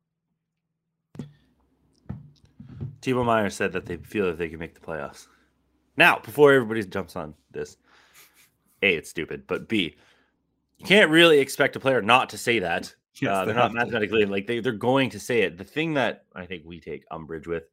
Timo 3.03 3.25
Meier 3.25 3.51
said 3.51 3.73
that 3.73 3.85
they 3.87 3.97
feel 3.99 4.27
that 4.27 4.39
they 4.39 4.49
can 4.49 4.59
make 4.59 4.75
the 4.75 4.81
playoffs. 4.81 5.27
Now, 5.97 6.19
before 6.21 6.53
everybody 6.53 6.83
jumps 6.85 7.17
on 7.17 7.35
this, 7.51 7.77
A, 8.83 8.95
it's 8.95 9.11
stupid, 9.11 9.47
but 9.47 9.69
B, 9.69 9.97
you 10.79 10.87
can't 10.87 11.11
really 11.11 11.39
expect 11.39 11.77
a 11.77 11.81
player 11.81 12.01
not 12.01 12.31
to 12.31 12.39
say 12.39 12.59
that. 12.61 12.95
Yes, 13.21 13.31
uh, 13.31 13.41
they 13.41 13.47
they're 13.49 13.55
not 13.57 13.63
have 13.65 13.71
to. 13.73 13.77
mathematically 13.77 14.25
like 14.25 14.47
they, 14.47 14.61
they're 14.61 14.73
going 14.73 15.11
to 15.11 15.21
say 15.21 15.43
it. 15.43 15.59
The 15.59 15.65
thing 15.65 15.93
that 15.95 16.25
I 16.35 16.47
think 16.47 16.63
we 16.65 16.81
take 16.81 17.05
umbrage 17.11 17.47
with 17.47 17.65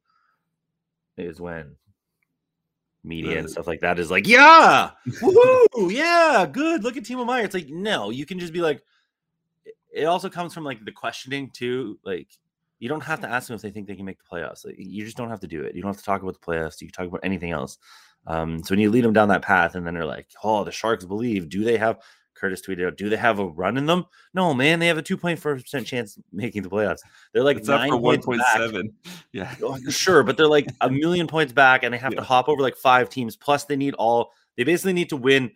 is 1.16 1.40
when 1.40 1.76
media 3.02 3.38
and 3.38 3.48
stuff 3.48 3.66
like 3.66 3.80
that 3.80 3.98
is 3.98 4.10
like, 4.10 4.26
yeah, 4.28 4.90
woohoo, 5.22 5.66
yeah, 5.90 6.46
good. 6.52 6.84
Look 6.84 6.98
at 6.98 7.04
Timo 7.04 7.24
Meier. 7.24 7.42
It's 7.44 7.54
like, 7.54 7.70
no, 7.70 8.10
you 8.10 8.26
can 8.26 8.38
just 8.38 8.52
be 8.52 8.60
like, 8.60 8.82
it- 9.64 9.76
it 9.92 10.04
also 10.04 10.28
comes 10.28 10.52
from 10.52 10.62
like 10.62 10.84
the 10.84 10.92
questioning 10.92 11.48
too. 11.50 11.98
Like, 12.04 12.28
you 12.80 12.88
don't 12.88 13.02
have 13.04 13.20
to 13.20 13.28
ask 13.28 13.46
them 13.46 13.54
if 13.54 13.62
they 13.62 13.70
think 13.70 13.86
they 13.86 13.94
can 13.94 14.04
make 14.04 14.18
the 14.18 14.24
playoffs. 14.24 14.64
Like, 14.66 14.74
you 14.78 15.04
just 15.04 15.16
don't 15.16 15.30
have 15.30 15.40
to 15.40 15.46
do 15.46 15.62
it. 15.62 15.74
You 15.76 15.82
don't 15.82 15.90
have 15.90 15.98
to 15.98 16.04
talk 16.04 16.22
about 16.22 16.34
the 16.34 16.40
playoffs. 16.44 16.80
You 16.80 16.88
can 16.88 16.94
talk 16.94 17.06
about 17.06 17.20
anything 17.22 17.52
else. 17.52 17.78
Um, 18.26 18.62
so 18.64 18.72
when 18.72 18.80
you 18.80 18.90
lead 18.90 19.04
them 19.04 19.12
down 19.12 19.28
that 19.28 19.42
path, 19.42 19.74
and 19.76 19.86
then 19.86 19.94
they're 19.94 20.04
like, 20.04 20.26
"Oh, 20.42 20.64
the 20.64 20.72
Sharks 20.72 21.04
believe." 21.04 21.48
Do 21.48 21.62
they 21.64 21.76
have? 21.78 22.00
Curtis 22.34 22.62
tweeted 22.66 22.86
out, 22.86 22.96
"Do 22.96 23.08
they 23.10 23.16
have 23.16 23.38
a 23.38 23.46
run 23.46 23.76
in 23.76 23.84
them?" 23.86 24.04
No, 24.34 24.52
man. 24.54 24.78
They 24.78 24.86
have 24.86 24.98
a 24.98 25.02
two 25.02 25.16
point 25.16 25.38
four 25.38 25.56
percent 25.56 25.86
chance 25.86 26.18
making 26.32 26.62
the 26.62 26.70
playoffs. 26.70 27.00
They're 27.32 27.44
like 27.44 27.58
It's 27.58 27.68
nine 27.68 27.90
for 27.90 27.96
one 27.98 28.22
point 28.22 28.42
seven. 28.54 28.92
Yeah. 29.32 29.54
Oh, 29.62 29.78
Sure, 29.90 30.22
but 30.22 30.36
they're 30.36 30.46
like 30.46 30.66
a 30.80 30.90
million 30.90 31.26
points 31.26 31.52
back, 31.52 31.82
and 31.82 31.92
they 31.94 31.98
have 31.98 32.12
Yeah. 32.12 32.20
to 32.20 32.24
hop 32.24 32.48
over 32.48 32.60
like 32.62 32.76
five 32.76 33.08
teams. 33.10 33.36
Plus, 33.36 33.64
they 33.64 33.76
need 33.76 33.94
all. 33.94 34.32
They 34.56 34.64
basically 34.64 34.92
need 34.94 35.10
to 35.10 35.16
win 35.16 35.50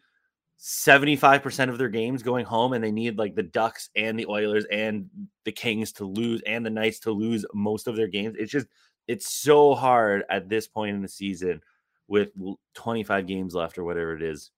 seventy 0.57 1.17
five 1.17 1.43
percent 1.43 1.71
of 1.71 1.79
their 1.79 1.89
games 1.89 2.23
going 2.23 2.45
home, 2.45 2.73
and 2.73 2.83
they 2.83 2.93
need 2.93 3.19
like 3.19 3.35
the 3.35 3.43
Ducks 3.43 3.91
and 3.97 4.19
the 4.19 4.27
Oilers 4.27 4.65
and 4.71 5.09
the 5.45 5.53
Kings 5.53 5.93
to 5.93 6.05
lose, 6.05 6.43
and 6.47 6.65
the 6.65 6.71
Knights 6.71 7.01
to 7.01 7.11
lose 7.11 7.45
most 7.55 7.87
of 7.87 7.97
their 7.97 8.09
games. 8.09 8.37
It's 8.39 8.53
just 8.53 8.67
it's 9.07 9.31
so 9.31 9.75
hard 9.75 10.25
at 10.31 10.49
this 10.49 10.67
point 10.67 10.97
in 10.97 11.03
the 11.03 11.09
season 11.09 11.61
with 12.09 12.31
twenty 12.75 13.03
five 13.03 13.27
games 13.27 13.55
left 13.55 13.79
or 13.79 13.85
whatever 13.85 14.15
it 14.17 14.23
is 14.23 14.51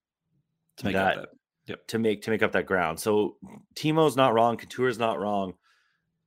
To 0.77 0.85
make 0.85 0.93
that- 0.95 1.17
up 1.17 1.31
that. 1.67 1.87
to 1.89 1.99
make 1.99 2.21
to 2.23 2.29
make 2.31 2.43
up 2.43 2.53
that 2.53 2.65
ground. 2.65 2.99
So 2.99 3.37
Timo's 3.75 4.15
not 4.15 4.33
wrong. 4.33 4.57
Couture's 4.57 4.97
not 4.99 5.19
wrong. 5.19 5.53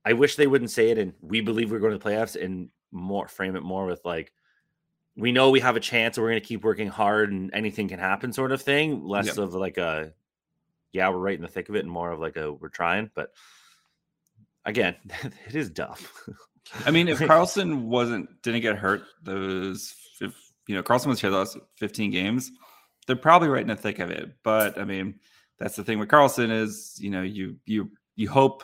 I 0.05 0.13
wish 0.13 0.35
they 0.35 0.47
wouldn't 0.47 0.71
say 0.71 0.89
it, 0.89 0.97
and 0.97 1.13
we 1.21 1.41
believe 1.41 1.71
we're 1.71 1.79
going 1.79 1.91
to 1.93 1.97
the 1.97 2.03
playoffs, 2.09 2.41
and 2.41 2.69
more 2.91 3.27
frame 3.27 3.55
it 3.55 3.63
more 3.63 3.85
with 3.85 4.01
like 4.03 4.33
we 5.17 5.31
know 5.31 5.49
we 5.49 5.59
have 5.59 5.75
a 5.75 5.81
chance, 5.81 6.17
and 6.17 6.23
we're 6.23 6.31
going 6.31 6.41
to 6.41 6.47
keep 6.47 6.63
working 6.63 6.87
hard, 6.87 7.31
and 7.31 7.53
anything 7.53 7.87
can 7.87 7.99
happen, 7.99 8.33
sort 8.33 8.51
of 8.51 8.61
thing. 8.61 9.03
Less 9.05 9.27
Yep. 9.27 9.37
of 9.37 9.53
like 9.53 9.77
a 9.77 10.13
yeah, 10.91 11.09
we're 11.09 11.17
right 11.17 11.35
in 11.35 11.41
the 11.41 11.47
thick 11.47 11.69
of 11.69 11.75
it, 11.75 11.79
and 11.79 11.91
more 11.91 12.11
of 12.11 12.19
like 12.19 12.37
a 12.37 12.51
we're 12.51 12.69
trying. 12.69 13.09
But 13.13 13.31
again, 14.65 14.95
it 15.47 15.55
is 15.55 15.69
tough 15.71 16.27
I 16.85 16.91
mean, 16.91 17.07
if 17.07 17.19
Karlsson 17.19 17.83
wasn't 17.83 18.41
didn't 18.41 18.61
get 18.61 18.77
hurt, 18.77 19.03
those 19.23 19.95
if 20.19 20.33
you 20.67 20.75
know 20.75 20.83
Karlsson 20.83 21.07
was 21.07 21.21
here 21.21 21.29
the 21.29 21.37
last 21.37 21.57
15 21.77 22.11
games, 22.11 22.51
they're 23.07 23.15
probably 23.15 23.49
right 23.49 23.61
in 23.61 23.67
the 23.67 23.75
thick 23.75 23.99
of 23.99 24.11
it. 24.11 24.31
But 24.43 24.77
I 24.79 24.85
mean, 24.85 25.19
that's 25.59 25.75
the 25.75 25.83
thing 25.83 25.99
with 25.99 26.09
Karlsson 26.09 26.51
is 26.51 26.97
you 26.99 27.09
know 27.09 27.21
you 27.21 27.57
you 27.65 27.91
you 28.15 28.29
hope 28.29 28.63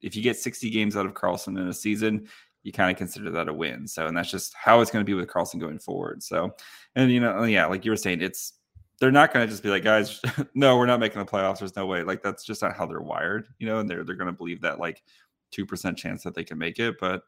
if 0.00 0.14
you 0.16 0.22
get 0.22 0.36
60 0.36 0.70
games 0.70 0.96
out 0.96 1.06
of 1.06 1.14
Carlson 1.14 1.56
in 1.56 1.68
a 1.68 1.72
season, 1.72 2.28
you 2.64 2.72
kind 2.72 2.90
of 2.90 2.96
consider 2.96 3.30
that 3.30 3.48
a 3.48 3.52
win. 3.52 3.86
So 3.86 4.06
and 4.06 4.16
that's 4.16 4.30
just 4.30 4.54
how 4.54 4.80
it's 4.80 4.90
going 4.90 5.04
to 5.04 5.08
be 5.08 5.14
with 5.14 5.28
Karlsson 5.28 5.60
going 5.60 5.78
forward. 5.78 6.22
So 6.22 6.56
and 6.96 7.12
you 7.12 7.20
know 7.20 7.34
oh, 7.38 7.44
yeah, 7.44 7.66
like 7.66 7.84
you 7.84 7.92
were 7.92 7.96
saying, 7.96 8.20
it's 8.22 8.54
they're 9.00 9.12
not 9.12 9.32
going 9.32 9.46
to 9.46 9.50
just 9.50 9.62
be 9.62 9.68
like 9.68 9.84
guys, 9.84 10.20
no, 10.54 10.76
we're 10.76 10.86
not 10.86 11.00
making 11.00 11.18
the 11.18 11.30
playoffs. 11.30 11.58
There's 11.60 11.76
no 11.76 11.86
way. 11.86 12.02
Like 12.02 12.22
that's 12.22 12.44
just 12.44 12.62
not 12.62 12.74
how 12.76 12.86
they're 12.86 13.00
wired, 13.00 13.46
you 13.58 13.66
know. 13.66 13.78
And 13.78 13.88
they're 13.88 14.02
they're 14.02 14.16
going 14.16 14.26
to 14.26 14.32
believe 14.32 14.60
that 14.62 14.80
like 14.80 15.02
two 15.50 15.64
percent 15.66 15.96
chance 15.98 16.24
that 16.24 16.34
they 16.34 16.44
can 16.44 16.58
make 16.58 16.78
it, 16.78 16.96
but 16.98 17.22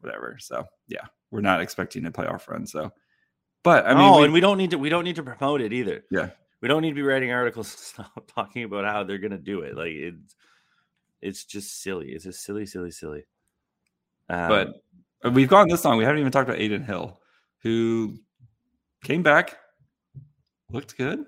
whatever. 0.00 0.36
So 0.40 0.64
yeah, 0.88 1.06
we're 1.30 1.40
not 1.40 1.60
expecting 1.62 2.04
a 2.06 2.10
playoff 2.10 2.48
run. 2.48 2.66
So, 2.66 2.92
but 3.62 3.86
I 3.86 3.94
mean, 3.94 4.02
oh, 4.02 4.18
we- 4.18 4.24
and 4.24 4.32
we 4.32 4.40
don't 4.40 4.58
need 4.58 4.70
to 4.70 4.78
we 4.78 4.88
don't 4.88 5.04
need 5.04 5.16
to 5.16 5.22
promote 5.22 5.60
it 5.60 5.72
either. 5.72 6.04
Yeah. 6.10 6.30
we 6.60 6.68
don't 6.68 6.82
need 6.82 6.90
to 6.90 6.94
be 6.96 7.02
writing 7.02 7.30
articles 7.30 7.94
talking 8.34 8.64
about 8.64 8.84
how 8.84 9.04
they're 9.04 9.18
going 9.18 9.30
to 9.30 9.38
do 9.38 9.60
it. 9.60 9.76
Like 9.76 9.92
it's 9.92 10.34
it's 11.22 11.44
just 11.44 11.80
silly. 11.82 12.10
It's 12.10 12.24
just 12.24 12.42
silly, 12.42 12.66
silly, 12.66 12.90
silly. 12.90 13.24
Um, 14.28 14.48
but 15.22 15.32
we've 15.32 15.48
gone 15.48 15.68
this 15.68 15.84
long. 15.84 15.98
We 15.98 16.04
haven't 16.04 16.20
even 16.20 16.32
talked 16.32 16.48
about 16.48 16.60
Adin 16.60 16.84
Hill, 16.84 17.20
who 17.62 18.18
came 19.02 19.22
back, 19.22 19.56
looked 20.70 20.96
good, 20.96 21.24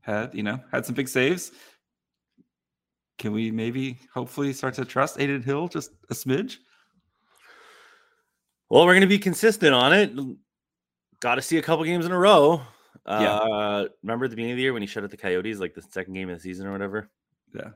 had 0.00 0.34
you 0.34 0.42
know 0.42 0.60
had 0.72 0.86
some 0.86 0.94
big 0.94 1.08
saves. 1.08 1.52
Can 3.18 3.32
we 3.32 3.50
maybe 3.50 3.98
hopefully 4.14 4.52
start 4.52 4.74
to 4.74 4.84
trust 4.84 5.20
Adin 5.20 5.42
Hill 5.42 5.68
just 5.68 5.90
a 6.10 6.14
smidge? 6.14 6.56
Well, 8.70 8.86
we're 8.86 8.92
going 8.92 9.00
to 9.02 9.06
be 9.06 9.18
consistent 9.18 9.74
on 9.74 9.92
it. 9.92 10.12
Got 11.20 11.34
to 11.34 11.42
see 11.42 11.58
a 11.58 11.62
couple 11.62 11.84
games 11.84 12.06
in 12.06 12.12
a 12.12 12.18
row. 12.18 12.62
Yeah. 13.06 13.34
Uh, 13.34 13.88
remember 14.02 14.24
at 14.24 14.30
the 14.30 14.36
beginning 14.36 14.52
of 14.52 14.56
the 14.56 14.62
year 14.62 14.72
when 14.72 14.82
he 14.82 14.86
shut 14.86 15.04
out 15.04 15.10
the 15.10 15.16
Coyotes, 15.16 15.58
like 15.58 15.74
the 15.74 15.82
second 15.82 16.14
game 16.14 16.30
of 16.30 16.36
the 16.36 16.42
season 16.42 16.66
or 16.66 16.72
whatever, 16.72 17.10
Yeah, 17.54 17.70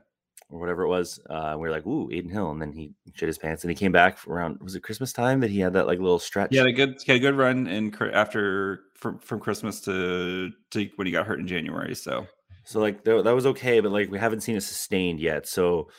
or 0.49 0.59
whatever 0.59 0.83
it 0.83 0.87
was. 0.87 1.19
Uh, 1.29 1.55
we 1.59 1.67
are 1.67 1.71
like, 1.71 1.85
"Ooh, 1.85 2.09
Adin 2.11 2.29
Hill," 2.29 2.51
and 2.51 2.61
then 2.61 2.71
he 2.71 2.93
shit 3.13 3.27
his 3.27 3.37
pants, 3.37 3.63
and 3.63 3.71
he 3.71 3.75
came 3.75 3.91
back 3.91 4.17
around 4.27 4.59
was 4.61 4.75
it 4.75 4.83
Christmas 4.83 5.11
time 5.13 5.39
that 5.41 5.49
he 5.49 5.59
had 5.59 5.73
that 5.73 5.87
like 5.87 5.99
little 5.99 6.19
stretch. 6.19 6.51
Yeah, 6.51 6.63
a 6.65 6.71
good 6.71 7.01
had 7.07 7.17
a 7.17 7.19
good 7.19 7.35
run 7.35 7.67
in 7.67 7.93
after 8.13 8.81
from 8.95 9.19
from 9.19 9.39
Christmas 9.39 9.81
to 9.81 10.51
to 10.71 10.89
when 10.95 11.07
he 11.07 11.11
got 11.11 11.25
hurt 11.27 11.39
in 11.39 11.47
January. 11.47 11.95
So 11.95 12.27
So 12.63 12.79
like 12.79 13.03
tha- 13.03 13.21
that 13.23 13.35
was 13.35 13.45
okay, 13.47 13.79
but 13.79 13.91
like 13.91 14.09
we 14.09 14.19
haven't 14.19 14.41
seen 14.41 14.55
it 14.55 14.61
sustained 14.61 15.19
yet. 15.19 15.47
So 15.47 15.89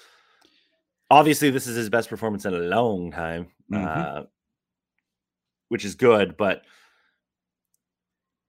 obviously 1.10 1.50
this 1.50 1.66
is 1.66 1.76
his 1.76 1.90
best 1.90 2.08
performance 2.08 2.44
in 2.44 2.54
a 2.54 2.58
long 2.58 3.10
time, 3.12 3.48
Mhm. 3.70 3.84
uh, 3.86 4.24
which 5.68 5.84
is 5.84 5.94
good. 5.94 6.36
But 6.36 6.62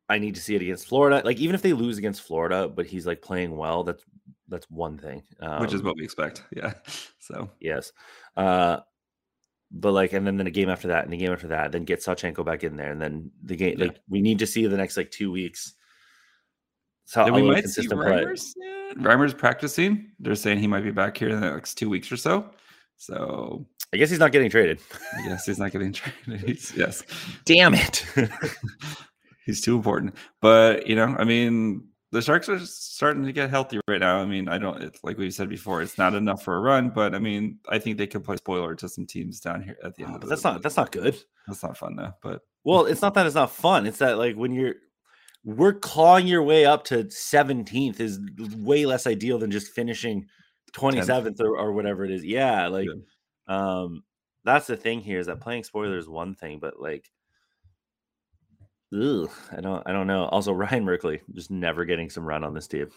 I 0.09 0.19
need 0.19 0.35
to 0.35 0.41
see 0.41 0.55
it 0.55 0.61
against 0.61 0.87
Florida. 0.87 1.21
Like 1.25 1.37
even 1.39 1.53
if 1.55 1.61
they 1.61 1.73
lose 1.73 1.97
against 1.97 2.21
Florida, 2.21 2.67
but 2.69 2.85
he's 2.87 3.05
like 3.05 3.21
playing 3.21 3.55
well, 3.57 3.83
that's 3.83 4.03
that's 4.47 4.69
one 4.69 4.97
thing. 4.97 5.23
Um, 5.39 5.61
which 5.61 5.73
is 5.73 5.83
what 5.83 5.95
we 5.95 6.03
expect. 6.03 6.43
Yeah. 6.55 6.73
So 7.19 7.49
yes. 7.59 7.91
Uh, 8.35 8.77
but 9.71 9.91
like, 9.91 10.13
and 10.13 10.25
then, 10.25 10.37
then 10.37 10.47
a 10.47 10.51
game 10.51 10.69
after 10.69 10.87
that, 10.89 11.03
and 11.03 11.11
the 11.11 11.17
game 11.17 11.31
after 11.31 11.49
that, 11.49 11.71
then 11.71 11.83
get 11.83 11.99
Sawchenko 11.99 12.45
back 12.45 12.63
in 12.63 12.77
there, 12.77 12.91
and 12.91 13.01
then 13.01 13.31
the 13.43 13.55
game. 13.55 13.77
Yeah. 13.77 13.85
Like 13.85 13.99
we 14.09 14.21
need 14.21 14.39
to 14.39 14.47
see 14.47 14.65
the 14.65 14.77
next 14.77 14.95
like 14.97 15.11
two 15.11 15.31
weeks. 15.31 15.73
So 17.05 17.23
then 17.23 17.33
we 17.33 17.41
might 17.41 17.67
see. 17.67 17.87
Reimers. 17.87 18.53
Yeah, 18.55 18.93
Reimer's 18.95 19.33
practicing. 19.33 20.11
They're 20.19 20.35
saying 20.35 20.59
he 20.59 20.67
might 20.67 20.83
be 20.83 20.91
back 20.91 21.17
here 21.17 21.29
in 21.29 21.39
the 21.39 21.51
next 21.51 21.75
two 21.75 21.89
weeks 21.89 22.11
or 22.11 22.17
so. 22.17 22.49
So 22.97 23.65
I 23.93 23.97
guess 23.97 24.09
he's 24.09 24.19
not 24.19 24.31
getting 24.31 24.49
traded. 24.49 24.79
yes, 25.25 25.45
he's 25.45 25.59
not 25.59 25.71
getting 25.71 25.93
traded. 25.93 26.41
He's, 26.45 26.73
yes, 26.75 27.03
Damn 27.45 27.73
it. 27.73 28.05
he's 29.45 29.61
too 29.61 29.75
important. 29.75 30.15
But 30.41 30.87
you 30.87 30.95
know, 30.95 31.15
I 31.17 31.23
mean, 31.23 31.87
the 32.11 32.21
Sharks 32.21 32.47
are 32.47 32.59
starting 32.59 33.25
to 33.25 33.33
get 33.33 33.49
healthy 33.49 33.79
right 33.87 33.99
now. 33.99 34.17
I 34.17 34.25
mean, 34.25 34.47
I 34.47 34.57
don't. 34.57 34.81
It's 34.81 35.03
like 35.03 35.17
we've 35.17 35.33
said 35.33 35.49
before, 35.49 35.81
it's 35.81 35.97
not 35.97 36.13
enough 36.13 36.43
for 36.43 36.55
a 36.55 36.61
run, 36.61 36.89
but 36.89 37.13
I 37.13 37.19
mean, 37.19 37.59
I 37.67 37.79
think 37.79 37.97
they 37.97 38.07
could 38.07 38.23
play 38.23 38.37
spoiler 38.37 38.75
to 38.75 38.87
some 38.87 39.05
teams 39.05 39.39
down 39.39 39.61
here 39.61 39.77
at 39.83 39.95
the 39.95 40.03
end. 40.03 40.13
Oh, 40.15 40.19
but 40.19 40.29
that's 40.29 40.43
not 40.43 40.61
that's 40.61 40.77
not 40.77 40.91
good. 40.91 41.17
that's 41.47 41.63
not 41.63 41.77
fun 41.77 41.95
though. 41.95 42.13
But 42.21 42.41
Well, 42.63 42.85
it's 42.85 43.01
not 43.01 43.13
that 43.15 43.25
it's 43.25 43.35
not 43.35 43.51
fun. 43.51 43.85
It's 43.85 43.99
that 43.99 44.17
like 44.17 44.35
when 44.35 44.53
you're 44.53 44.75
we're 45.43 45.73
clawing 45.73 46.27
your 46.27 46.43
way 46.43 46.65
up 46.65 46.83
to 46.85 47.05
17th 47.05 47.99
is 47.99 48.19
way 48.57 48.85
less 48.85 49.07
ideal 49.07 49.39
than 49.39 49.51
just 49.51 49.71
finishing 49.71 50.25
27th 50.73 51.39
or, 51.39 51.57
or 51.57 51.73
whatever 51.73 52.03
it 52.03 52.11
is. 52.11 52.25
Yeah, 52.25 52.67
like 52.67 52.87
um 53.47 54.03
that's 54.43 54.67
the 54.67 54.77
thing 54.77 55.01
here 55.01 55.19
is 55.19 55.27
that 55.27 55.41
playing 55.41 55.63
spoiler 55.63 55.97
is 55.97 56.07
one 56.07 56.35
thing, 56.35 56.59
but 56.59 56.79
like 56.79 57.09
ugh, 58.93 59.29
I 59.51 59.61
don't 59.61 59.83
I 59.85 59.91
don't 59.91 60.07
know. 60.07 60.25
Also 60.25 60.51
Ryan 60.53 60.85
Merkley 60.85 61.21
just 61.33 61.51
never 61.51 61.85
getting 61.85 62.09
some 62.09 62.25
run 62.25 62.43
on 62.43 62.53
this 62.53 62.67
team. 62.67 62.89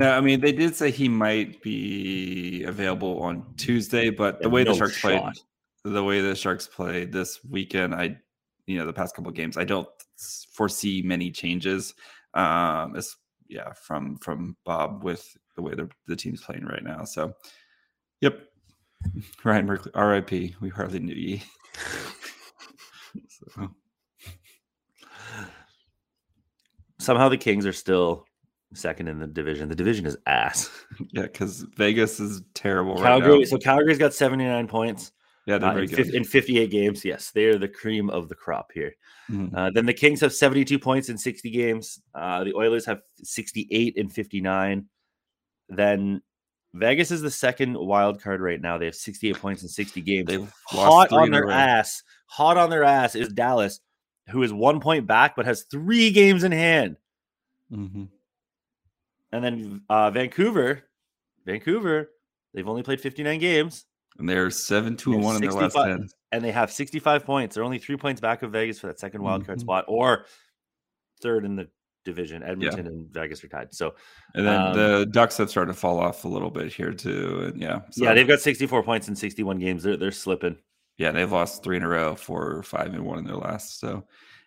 Yeah, 0.00 0.16
I 0.16 0.20
mean, 0.20 0.40
they 0.40 0.52
did 0.52 0.74
say 0.74 0.90
he 0.90 1.08
might 1.08 1.62
be 1.62 2.64
available 2.64 3.22
on 3.22 3.54
Tuesday, 3.56 4.10
but 4.10 4.42
the 4.42 4.48
Yeah, 4.48 4.54
way 4.54 4.64
the 4.64 4.70
no 4.70 4.78
Sharks 4.78 5.00
played, 5.00 5.20
the 5.84 6.02
way 6.02 6.20
the 6.20 6.34
Sharks 6.34 6.66
played 6.66 7.12
this 7.12 7.44
weekend, 7.44 7.94
I, 7.94 8.18
you 8.66 8.78
know, 8.78 8.86
the 8.86 8.92
past 8.92 9.14
couple 9.14 9.28
of 9.28 9.36
games, 9.36 9.56
I 9.56 9.64
don't 9.64 9.88
foresee 10.52 11.02
many 11.02 11.30
changes. 11.30 11.94
Um, 12.34 12.96
as 12.96 13.16
yeah, 13.48 13.72
from 13.74 14.16
from 14.18 14.56
Bob 14.64 15.04
with 15.04 15.36
the 15.56 15.62
way 15.62 15.74
the 15.74 15.88
the 16.06 16.16
team's 16.16 16.42
playing 16.42 16.64
right 16.64 16.82
now. 16.82 17.04
So, 17.04 17.34
yep, 18.20 18.40
Ryan 19.44 19.66
Merkley, 19.68 19.90
R.I.P. 19.94 20.56
We 20.60 20.70
hardly 20.70 21.00
knew 21.00 21.14
ye. 21.14 21.42
so, 23.28 23.74
Somehow 27.02 27.28
the 27.28 27.36
Kings 27.36 27.66
are 27.66 27.72
still 27.72 28.24
second 28.74 29.08
in 29.08 29.18
the 29.18 29.26
division. 29.26 29.68
The 29.68 29.74
division 29.74 30.06
is 30.06 30.16
ass. 30.26 30.70
yeah, 31.12 31.22
because 31.22 31.66
Vegas 31.76 32.20
is 32.20 32.42
terrible 32.54 32.94
right 32.94 33.02
Calgary, 33.02 33.38
now. 33.40 33.44
so 33.44 33.58
Calgary's 33.58 33.98
got 33.98 34.14
79 34.14 34.66
points. 34.68 35.12
Yeah, 35.44 35.58
they're 35.58 35.70
Uh, 35.70 35.78
in, 35.78 35.86
good. 35.88 36.14
in 36.14 36.22
58 36.24 36.70
games, 36.70 37.04
yes, 37.04 37.32
they 37.32 37.46
are 37.46 37.58
the 37.58 37.66
cream 37.68 38.08
of 38.10 38.28
the 38.28 38.34
crop 38.36 38.70
here. 38.72 38.92
Mhm. 39.28 39.52
Uh, 39.52 39.70
then 39.74 39.86
the 39.86 39.92
Kings 39.92 40.20
have 40.20 40.32
72 40.32 40.78
points 40.78 41.08
in 41.08 41.18
60 41.18 41.50
games. 41.50 42.00
Uh, 42.14 42.44
the 42.44 42.54
Oilers 42.54 42.86
have 42.86 43.00
68 43.24 43.98
and 43.98 44.12
59. 44.12 44.86
Then 45.68 46.22
Vegas 46.74 47.10
is 47.10 47.20
the 47.22 47.30
second 47.30 47.74
wild 47.76 48.22
card 48.22 48.40
right 48.40 48.60
now. 48.60 48.78
They 48.78 48.86
have 48.86 48.94
68 48.94 49.36
points 49.38 49.62
in 49.64 49.68
60 49.68 50.00
games. 50.00 50.28
They've 50.28 50.52
hot 50.66 51.10
on 51.12 51.30
their 51.32 51.50
ass. 51.50 52.02
Hot 52.26 52.56
on 52.56 52.70
their 52.70 52.84
ass 52.84 53.14
is 53.16 53.28
Dallas, 53.32 53.80
who 54.28 54.42
is 54.42 54.52
one 54.52 54.80
point 54.80 55.06
back 55.06 55.34
but 55.36 55.44
has 55.46 55.62
three 55.62 56.10
games 56.10 56.44
in 56.44 56.52
hand. 56.52 56.96
Mhm. 57.72 58.08
And 59.32 59.44
then 59.44 59.82
uh, 59.88 60.10
Vancouver, 60.10 60.84
Vancouver, 61.46 62.10
they've 62.54 62.68
only 62.68 62.82
played 62.82 63.00
59 63.00 63.38
games 63.40 63.86
And 64.18 64.28
they're 64.28 64.50
seven, 64.50 64.96
two, 64.96 65.14
and 65.14 65.22
one 65.22 65.36
in 65.36 65.40
their 65.42 65.52
last 65.52 65.74
ten. 65.74 66.06
and 66.32 66.44
they 66.44 66.52
have 66.52 66.70
65 66.70 67.24
points. 67.24 67.54
They're 67.54 67.64
only 67.64 67.78
three 67.78 67.96
points 67.96 68.20
back 68.20 68.42
of 68.42 68.52
Vegas 68.52 68.78
for 68.78 68.88
that 68.88 69.00
second 69.00 69.22
wild 69.22 69.46
card 69.46 69.58
Mhm. 69.58 69.62
spot 69.62 69.84
or 69.88 70.26
third 71.22 71.44
in 71.44 71.56
the 71.56 71.68
division. 72.04 72.42
Edmonton 72.42 72.86
and 72.88 73.08
Vegas 73.12 73.42
are 73.44 73.48
tied. 73.48 73.72
So 73.74 73.94
And 74.34 74.46
then 74.46 74.60
Um, 74.60 74.76
the 74.76 75.06
Ducks 75.10 75.36
have 75.38 75.48
started 75.50 75.72
to 75.72 75.78
fall 75.78 75.98
off 76.00 76.24
a 76.24 76.28
little 76.28 76.50
bit 76.50 76.72
here 76.72 76.92
too. 76.92 77.44
And 77.52 77.60
yeah, 77.60 77.80
so, 77.90 78.04
yeah, 78.04 78.12
they've 78.12 78.26
got 78.28 78.40
64 78.40 78.82
points 78.82 79.08
in 79.08 79.14
61 79.16 79.58
games. 79.58 79.82
They're, 79.82 79.96
they're 79.96 80.10
slipping. 80.12 80.58
Yeah, 81.02 81.10
they've 81.10 81.30
lost 81.30 81.64
three 81.64 81.76
in 81.76 81.82
a 81.82 81.88
row, 81.88 82.14
four 82.14 82.52
or 82.52 82.62
five 82.62 82.94
and 82.94 83.04
one 83.04 83.18
in 83.18 83.24
their 83.24 83.36
last. 83.36 83.80
So 83.80 84.04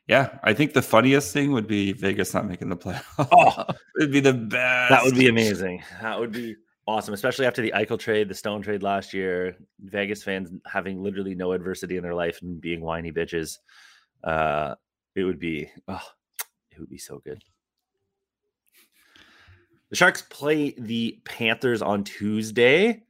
yeah, 0.08 0.40
I 0.42 0.54
think 0.54 0.74
the 0.74 0.82
funniest 0.82 1.34
thing 1.34 1.52
would 1.52 1.68
be 1.68 1.92
Vegas 1.92 2.34
not 2.34 2.48
making 2.48 2.70
the 2.70 2.78
playoffs. 2.78 3.28
Oh. 3.32 3.66
it'd 4.00 4.14
be 4.14 4.22
the 4.22 4.34
best. 4.34 4.90
That 4.90 5.04
would 5.04 5.16
be 5.16 5.28
amazing. 5.28 5.84
That 6.02 6.18
would 6.18 6.32
be 6.32 6.56
awesome, 6.88 7.14
especially 7.14 7.46
after 7.46 7.62
the 7.62 7.74
Eichel 7.76 8.00
trade, 8.00 8.30
the 8.30 8.36
Stone 8.36 8.62
trade 8.62 8.84
last 8.84 9.14
year. 9.14 9.58
Vegas 9.82 10.24
fans 10.24 10.50
having 10.66 11.04
literally 11.04 11.36
no 11.36 11.52
adversity 11.52 11.98
in 11.98 12.04
their 12.04 12.14
life 12.14 12.42
and 12.42 12.62
being 12.62 12.80
whiny 12.80 13.12
bitches. 13.12 13.58
Uh, 14.24 14.76
it 15.16 15.24
would 15.24 15.40
be, 15.40 15.70
oh, 15.90 16.08
it 16.72 16.80
would 16.80 16.90
be 16.90 16.98
so 16.98 17.20
good. 17.20 17.44
The 19.90 19.98
Sharks 19.98 20.22
play 20.30 20.74
the 20.78 21.20
Panthers 21.26 21.82
on 21.82 22.06
Tuesday. 22.06 23.04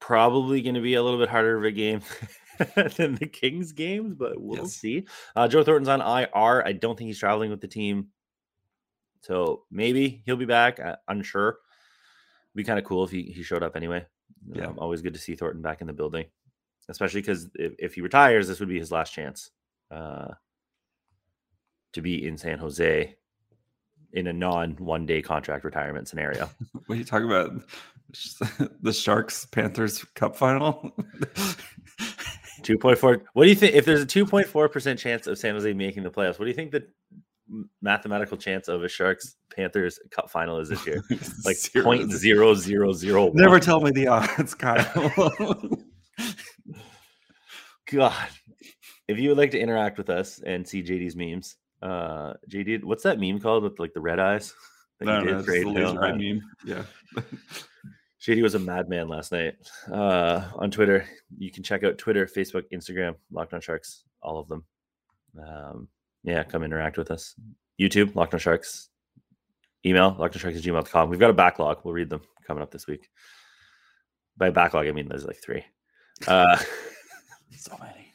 Probably 0.00 0.62
going 0.62 0.74
to 0.74 0.80
be 0.80 0.94
a 0.94 1.02
little 1.02 1.18
bit 1.18 1.28
harder 1.28 1.56
of 1.56 1.64
a 1.64 1.70
game 1.70 2.00
than 2.96 3.14
the 3.16 3.26
Kings 3.30 3.72
games, 3.72 4.14
but 4.14 4.40
we'll 4.40 4.62
Yes. 4.62 4.72
see. 4.74 5.06
Uh, 5.36 5.46
Joe 5.46 5.62
Thornton's 5.62 5.88
on 5.88 6.00
IR. 6.00 6.64
I 6.66 6.72
don't 6.72 6.96
think 6.96 7.08
he's 7.08 7.18
traveling 7.18 7.50
with 7.50 7.60
the 7.60 7.68
team. 7.68 8.08
So 9.22 9.64
maybe 9.70 10.22
he'll 10.24 10.36
be 10.36 10.46
back. 10.46 10.80
Uh, 10.80 10.96
unsure. 11.08 11.58
Be 12.54 12.64
kind 12.64 12.78
of 12.78 12.84
cool 12.84 13.04
if 13.04 13.10
he, 13.10 13.22
he 13.24 13.42
showed 13.42 13.62
up 13.62 13.76
anyway. 13.76 14.06
Yeah. 14.52 14.66
Um, 14.68 14.78
always 14.78 15.02
good 15.02 15.14
to 15.14 15.20
see 15.20 15.36
Thornton 15.36 15.60
back 15.62 15.82
in 15.82 15.86
the 15.86 15.92
building, 15.92 16.24
especially 16.88 17.20
because 17.20 17.48
if, 17.54 17.74
if 17.78 17.94
he 17.94 18.00
retires, 18.00 18.48
this 18.48 18.58
would 18.60 18.68
be 18.70 18.78
his 18.78 18.90
last 18.90 19.12
chance 19.12 19.50
uh, 19.90 20.28
to 21.92 22.00
be 22.00 22.26
in 22.26 22.38
San 22.38 22.58
Jose 22.58 23.14
in 24.12 24.26
a 24.26 24.32
non 24.32 24.72
one 24.78 25.06
day 25.06 25.22
contract 25.22 25.64
retirement 25.64 26.08
scenario. 26.08 26.50
What 26.86 26.96
are 26.96 26.98
you 26.98 27.04
talking 27.04 27.26
about? 27.28 27.52
The 28.82 28.92
Sharks 28.92 29.46
Panthers 29.46 30.04
Cup 30.14 30.34
final. 30.34 30.92
2.4. 32.62 33.20
What 33.32 33.44
do 33.44 33.48
you 33.48 33.54
think? 33.54 33.74
If 33.74 33.84
there's 33.84 34.02
a 34.02 34.06
2.4% 34.06 34.98
chance 34.98 35.26
of 35.28 35.38
San 35.38 35.54
Jose 35.54 35.72
making 35.72 36.02
the 36.02 36.10
playoffs, 36.10 36.38
what 36.38 36.46
do 36.46 36.48
you 36.48 36.54
think 36.54 36.72
the 36.72 36.86
mathematical 37.80 38.36
chance 38.36 38.68
of 38.68 38.82
a 38.82 38.88
Sharks 38.88 39.36
Panthers 39.54 39.98
Cup 40.10 40.30
final 40.30 40.58
is 40.58 40.68
this 40.68 40.84
year? 40.86 41.02
Like 41.44 41.56
point 41.84 42.10
zero 42.10 42.54
zero 42.54 42.92
zero. 42.92 43.30
Never 43.32 43.60
tell 43.60 43.80
me 43.80 43.90
the 43.92 44.08
odds, 44.08 44.54
Kyle. 44.54 45.70
God. 47.90 48.28
If 49.08 49.18
you 49.18 49.28
would 49.30 49.38
like 49.38 49.50
to 49.52 49.58
interact 49.58 49.98
with 49.98 50.10
us 50.10 50.40
and 50.40 50.66
see 50.66 50.82
JD's 50.82 51.16
memes, 51.16 51.56
uh 51.82 52.34
JD, 52.48 52.84
what's 52.84 53.02
that 53.04 53.18
meme 53.18 53.40
called 53.40 53.62
with 53.62 53.78
like 53.78 53.94
the 53.94 54.00
red 54.00 54.18
eyes? 54.18 54.54
that 55.00 55.06
no, 55.06 55.20
you 55.20 55.24
no, 55.26 55.42
did 55.42 55.46
the 55.46 55.64
laser 55.64 55.80
Hill? 55.80 55.98
eye 55.98 56.12
meme. 56.12 56.42
Yeah. 56.64 56.82
JD 58.22 58.42
was 58.42 58.54
a 58.54 58.58
madman 58.58 59.08
last 59.08 59.32
night 59.32 59.54
uh, 59.90 60.44
on 60.56 60.70
Twitter. 60.70 61.06
You 61.38 61.50
can 61.50 61.62
check 61.62 61.84
out 61.84 61.96
Twitter, 61.96 62.26
Facebook, 62.26 62.64
Instagram, 62.70 63.14
Locked 63.32 63.54
On 63.54 63.62
Sharks, 63.62 64.04
all 64.22 64.38
of 64.38 64.46
them. 64.46 64.64
Um, 65.42 65.88
yeah, 66.22 66.42
come 66.44 66.62
interact 66.62 66.98
with 66.98 67.10
us. 67.10 67.34
YouTube, 67.80 68.14
Locked 68.14 68.34
On 68.34 68.40
Sharks. 68.40 68.90
Email, 69.86 70.12
lockedonsharks 70.12 70.56
at 70.56 70.62
gmail.com. 70.62 71.08
We've 71.08 71.18
got 71.18 71.30
a 71.30 71.34
backlog. 71.34 71.78
We'll 71.84 71.94
read 71.94 72.10
them 72.10 72.20
coming 72.46 72.62
up 72.62 72.70
this 72.70 72.86
week. 72.86 73.08
By 74.36 74.50
backlog, 74.50 74.86
I 74.86 74.92
mean 74.92 75.08
there's 75.08 75.24
like 75.24 75.42
three. 75.42 75.64
Uh, 76.26 76.58
so 77.56 77.78
many. 77.80 78.12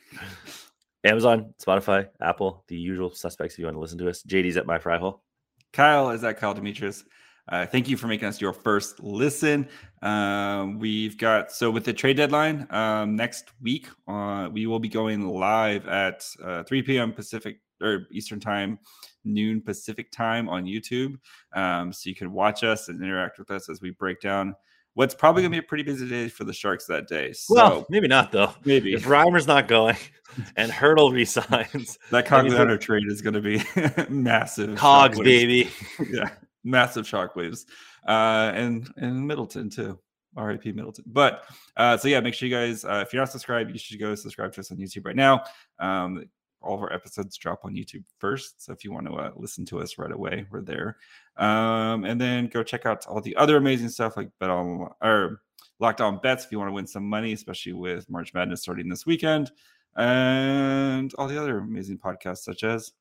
Amazon, 1.06 1.54
Spotify, 1.64 2.08
Apple, 2.22 2.64
the 2.68 2.76
usual 2.76 3.14
suspects 3.14 3.56
if 3.56 3.60
you 3.60 3.66
want 3.66 3.76
to 3.76 3.80
listen 3.80 3.98
to 4.00 4.10
us. 4.10 4.24
JD's 4.24 4.58
at 4.58 4.66
my 4.66 4.80
fry 4.80 4.98
hole. 4.98 5.24
Kyle 5.72 6.10
is 6.10 6.22
that 6.22 6.38
Kyle 6.38 6.54
Demetrius. 6.54 7.04
Uh, 7.48 7.66
thank 7.66 7.88
you 7.88 7.96
for 7.96 8.08
making 8.08 8.28
us 8.28 8.42
your 8.42 8.54
first 8.54 9.00
listen. 9.00 9.68
Um, 10.02 10.80
we've 10.80 11.16
got 11.16 11.52
so 11.52 11.70
with 11.70 11.86
the 11.86 11.94
trade 11.94 12.18
deadline 12.18 12.66
um, 12.72 13.16
next 13.16 13.52
week, 13.62 13.88
uh, 14.08 14.50
we 14.52 14.66
will 14.66 14.80
be 14.80 14.90
going 14.90 15.28
live 15.28 15.88
at 15.88 16.26
uh, 16.44 16.64
3 16.64 16.82
p.m. 16.82 17.14
Pacific 17.14 17.60
or 17.82 18.08
Eastern 18.12 18.40
time, 18.40 18.80
noon 19.26 19.62
Pacific 19.62 20.12
time 20.12 20.50
on 20.50 20.66
YouTube. 20.66 21.18
Um, 21.54 21.94
so 21.94 22.10
you 22.10 22.16
can 22.16 22.32
watch 22.32 22.64
us 22.64 22.90
and 22.90 23.04
interact 23.04 23.38
with 23.38 23.52
us 23.52 23.70
as 23.70 23.80
we 23.80 23.92
break 23.92 24.22
down 24.22 24.56
what's 24.96 25.14
probably 25.14 25.44
going 25.44 25.52
to 25.52 25.56
be 25.62 25.64
a 25.66 25.68
pretty 25.68 25.84
busy 25.84 26.10
day 26.10 26.28
for 26.28 26.44
the 26.44 26.54
Sharks 26.54 26.86
that 26.88 27.08
day. 27.08 27.32
So 27.34 27.54
Well, 27.56 27.86
maybe 27.90 28.08
not 28.08 28.32
though. 28.32 28.54
maybe 28.66 28.94
If 28.94 29.04
Reimer's 29.06 29.46
not 29.48 29.68
going 29.68 29.96
and 30.58 30.72
Hertl 30.72 31.12
resigns, 31.14 32.00
that 32.12 32.32
I 32.32 32.42
mean, 32.42 32.52
for- 32.52 32.58
Cogliano 32.58 32.80
trade 32.82 33.04
is 33.08 33.22
going 33.22 33.36
to 33.36 33.42
be 33.42 33.62
massive. 34.10 34.78
Cogs, 34.78 35.20
baby. 35.20 35.70
yeah, 36.10 36.30
massive 36.64 37.06
shockwaves. 37.06 37.66
Uh, 38.08 38.52
and 38.56 38.90
and 38.98 39.26
Middleton 39.28 39.70
too. 39.70 40.00
R.I.P. 40.38 40.74
Middleton. 40.74 41.06
But 41.08 41.46
uh, 41.78 41.96
so 41.96 42.10
yeah, 42.10 42.20
make 42.20 42.34
sure 42.34 42.50
you 42.50 42.54
guys, 42.54 42.84
uh, 42.84 43.02
if 43.08 43.14
you're 43.14 43.22
not 43.22 43.32
subscribed, 43.32 43.72
you 43.72 43.80
should 43.80 44.02
go 44.02 44.14
subscribe 44.16 44.52
to 44.54 44.60
us 44.60 44.70
on 44.70 44.78
YouTube 44.78 45.06
right 45.06 45.16
now. 45.16 45.44
Um, 45.80 46.26
all 46.62 46.76
of 46.76 46.82
our 46.82 46.92
episodes 46.92 47.38
drop 47.38 47.62
on 47.64 47.74
YouTube 47.74 48.04
first, 48.20 48.62
so 48.66 48.74
if 48.74 48.84
you 48.84 48.92
want 48.92 49.08
to 49.08 49.14
uh, 49.14 49.32
listen 49.38 49.66
to 49.68 49.80
us 49.80 49.98
right 49.98 50.12
away, 50.12 50.46
we're 50.52 50.62
there. 50.62 50.98
Um, 51.38 52.06
and 52.06 52.20
then 52.20 52.48
go 52.48 52.64
check 52.64 52.86
out 52.86 53.06
all 53.08 53.22
the 53.22 53.36
other 53.36 53.58
amazing 53.58 53.90
stuff 53.90 54.16
like 54.16 54.30
Bet 54.40 54.50
on 54.50 54.90
or 55.02 55.42
Locked 55.80 56.02
On 56.02 56.20
Bets 56.20 56.46
if 56.46 56.52
you 56.52 56.60
want 56.60 56.70
to 56.70 56.74
win 56.74 56.88
some 56.88 57.08
money, 57.08 57.34
especially 57.34 57.74
with 57.74 58.10
March 58.10 58.34
Madness 58.34 58.62
starting 58.62 58.88
this 58.88 59.06
weekend, 59.06 59.52
and 59.98 61.14
all 61.18 61.28
the 61.28 61.40
other 61.40 61.60
amazing 61.60 61.98
podcasts 61.98 62.40
such 62.40 62.64
as 62.64 62.94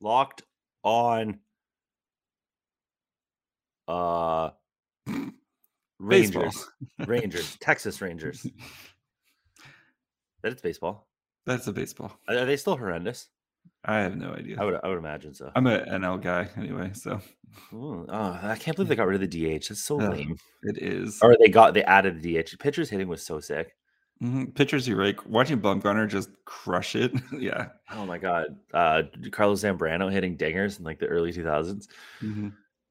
Locked 0.00 0.42
on 0.84 1.40
uh. 3.88 4.50
Rangers. 5.98 6.68
Rangers, 7.06 7.56
Texas 7.60 8.00
Rangers. 8.00 8.46
That 10.40 10.52
it's 10.52 10.62
baseball. 10.62 11.08
That's 11.46 11.66
a 11.66 11.72
baseball. 11.72 12.12
Are 12.28 12.38
are 12.38 12.44
they 12.44 12.56
still 12.56 12.76
horrendous? 12.76 13.28
I 13.84 13.98
have 13.98 14.16
no 14.16 14.32
idea. 14.34 14.56
I 14.60 14.64
would 14.64 14.78
I 14.82 14.88
would 14.88 14.98
imagine 14.98 15.34
so. 15.34 15.50
I'm 15.54 15.66
an 15.66 15.84
NL 16.02 16.20
guy 16.22 16.48
anyway, 16.56 16.90
so 16.94 17.20
Ooh, 17.72 18.06
oh, 18.08 18.38
I 18.42 18.56
can't 18.56 18.76
believe 18.76 18.88
they 18.88 18.96
got 18.96 19.06
rid 19.06 19.22
of 19.22 19.30
the 19.30 19.58
DH. 19.58 19.68
That's 19.68 19.82
so 19.82 19.96
lame. 19.96 20.36
it 20.62 20.78
is. 20.78 21.18
Or 21.22 21.36
they 21.40 21.48
got 21.48 21.74
they 21.74 21.84
added 21.84 22.20
the 22.20 22.42
DH. 22.42 22.58
Pitchers 22.58 22.90
hitting 22.90 23.08
was 23.08 23.24
so 23.24 23.40
sick. 23.40 23.74
Mhm. 24.22 24.54
Pitchers 24.54 24.86
you 24.88 24.96
rake. 24.96 25.24
Watching 25.26 25.60
Bumgarner 25.60 26.08
just 26.08 26.30
crush 26.44 26.96
it. 26.96 27.12
yeah. 27.38 27.68
Oh 27.92 28.04
my 28.04 28.18
god. 28.18 28.56
Uh 28.74 29.02
Carlos 29.30 29.62
Zambrano 29.62 30.10
hitting 30.10 30.36
dingers 30.36 30.78
in 30.78 30.84
like 30.84 30.98
the 30.98 31.06
early 31.06 31.32
2000s. 31.32 31.86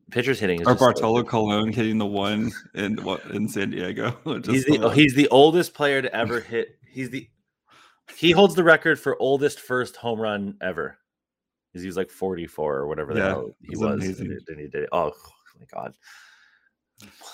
Pitchers 0.10 0.39
hitting 0.39 0.62
is 0.62 0.67
Or 0.67 0.71
just 0.71 0.80
so 0.80 0.86
Bartolo. 0.86 1.23
Colon 1.23 1.73
hitting 1.73 1.97
the 1.97 2.06
one 2.06 2.52
in 2.73 3.04
what 3.04 3.26
in 3.26 3.50
San 3.50 3.71
Diego. 3.71 4.17
He's 4.45 4.63
the 4.65 4.89
he's 4.95 5.15
the 5.15 5.28
oldest 5.30 5.73
player 5.73 6.02
to 6.02 6.15
ever 6.15 6.39
hit. 6.39 6.78
He's 6.89 7.10
the 7.10 7.28
he 8.15 8.32
holds 8.32 8.56
the 8.56 8.63
record 8.63 9.00
for 9.00 9.22
oldest 9.22 9.60
first 9.60 9.96
home 9.96 10.20
run 10.20 10.58
ever. 10.62 10.98
'Cause 11.74 11.82
He 11.82 11.88
was 11.88 11.98
like 11.98 12.10
44 12.10 12.76
or 12.78 12.88
whatever 12.88 13.13
the 13.13 13.20
Yeah, 13.20 13.28
hell 13.28 13.52
he 13.62 13.76
was. 13.76 14.04
amazing. 14.04 14.32
And, 14.32 14.41
and 14.48 14.60
he 14.60 14.67
did 14.67 14.84
it. 14.84 14.89
Oh 14.91 15.12
my 15.60 15.65
god. 15.72 15.93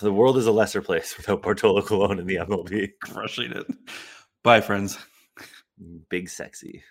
The 0.02 0.12
world 0.12 0.36
is 0.36 0.46
a 0.46 0.52
lesser 0.52 0.82
place 0.82 1.16
without 1.16 1.42
Bartolo 1.42 1.80
Colon 1.82 2.18
in 2.18 2.26
the 2.26 2.36
MLB. 2.36 2.90
crushing 3.02 3.52
it. 3.52 3.66
Bye, 4.42 4.60
friends. 4.60 4.98
Big 6.10 6.28
sexy. 6.28 6.82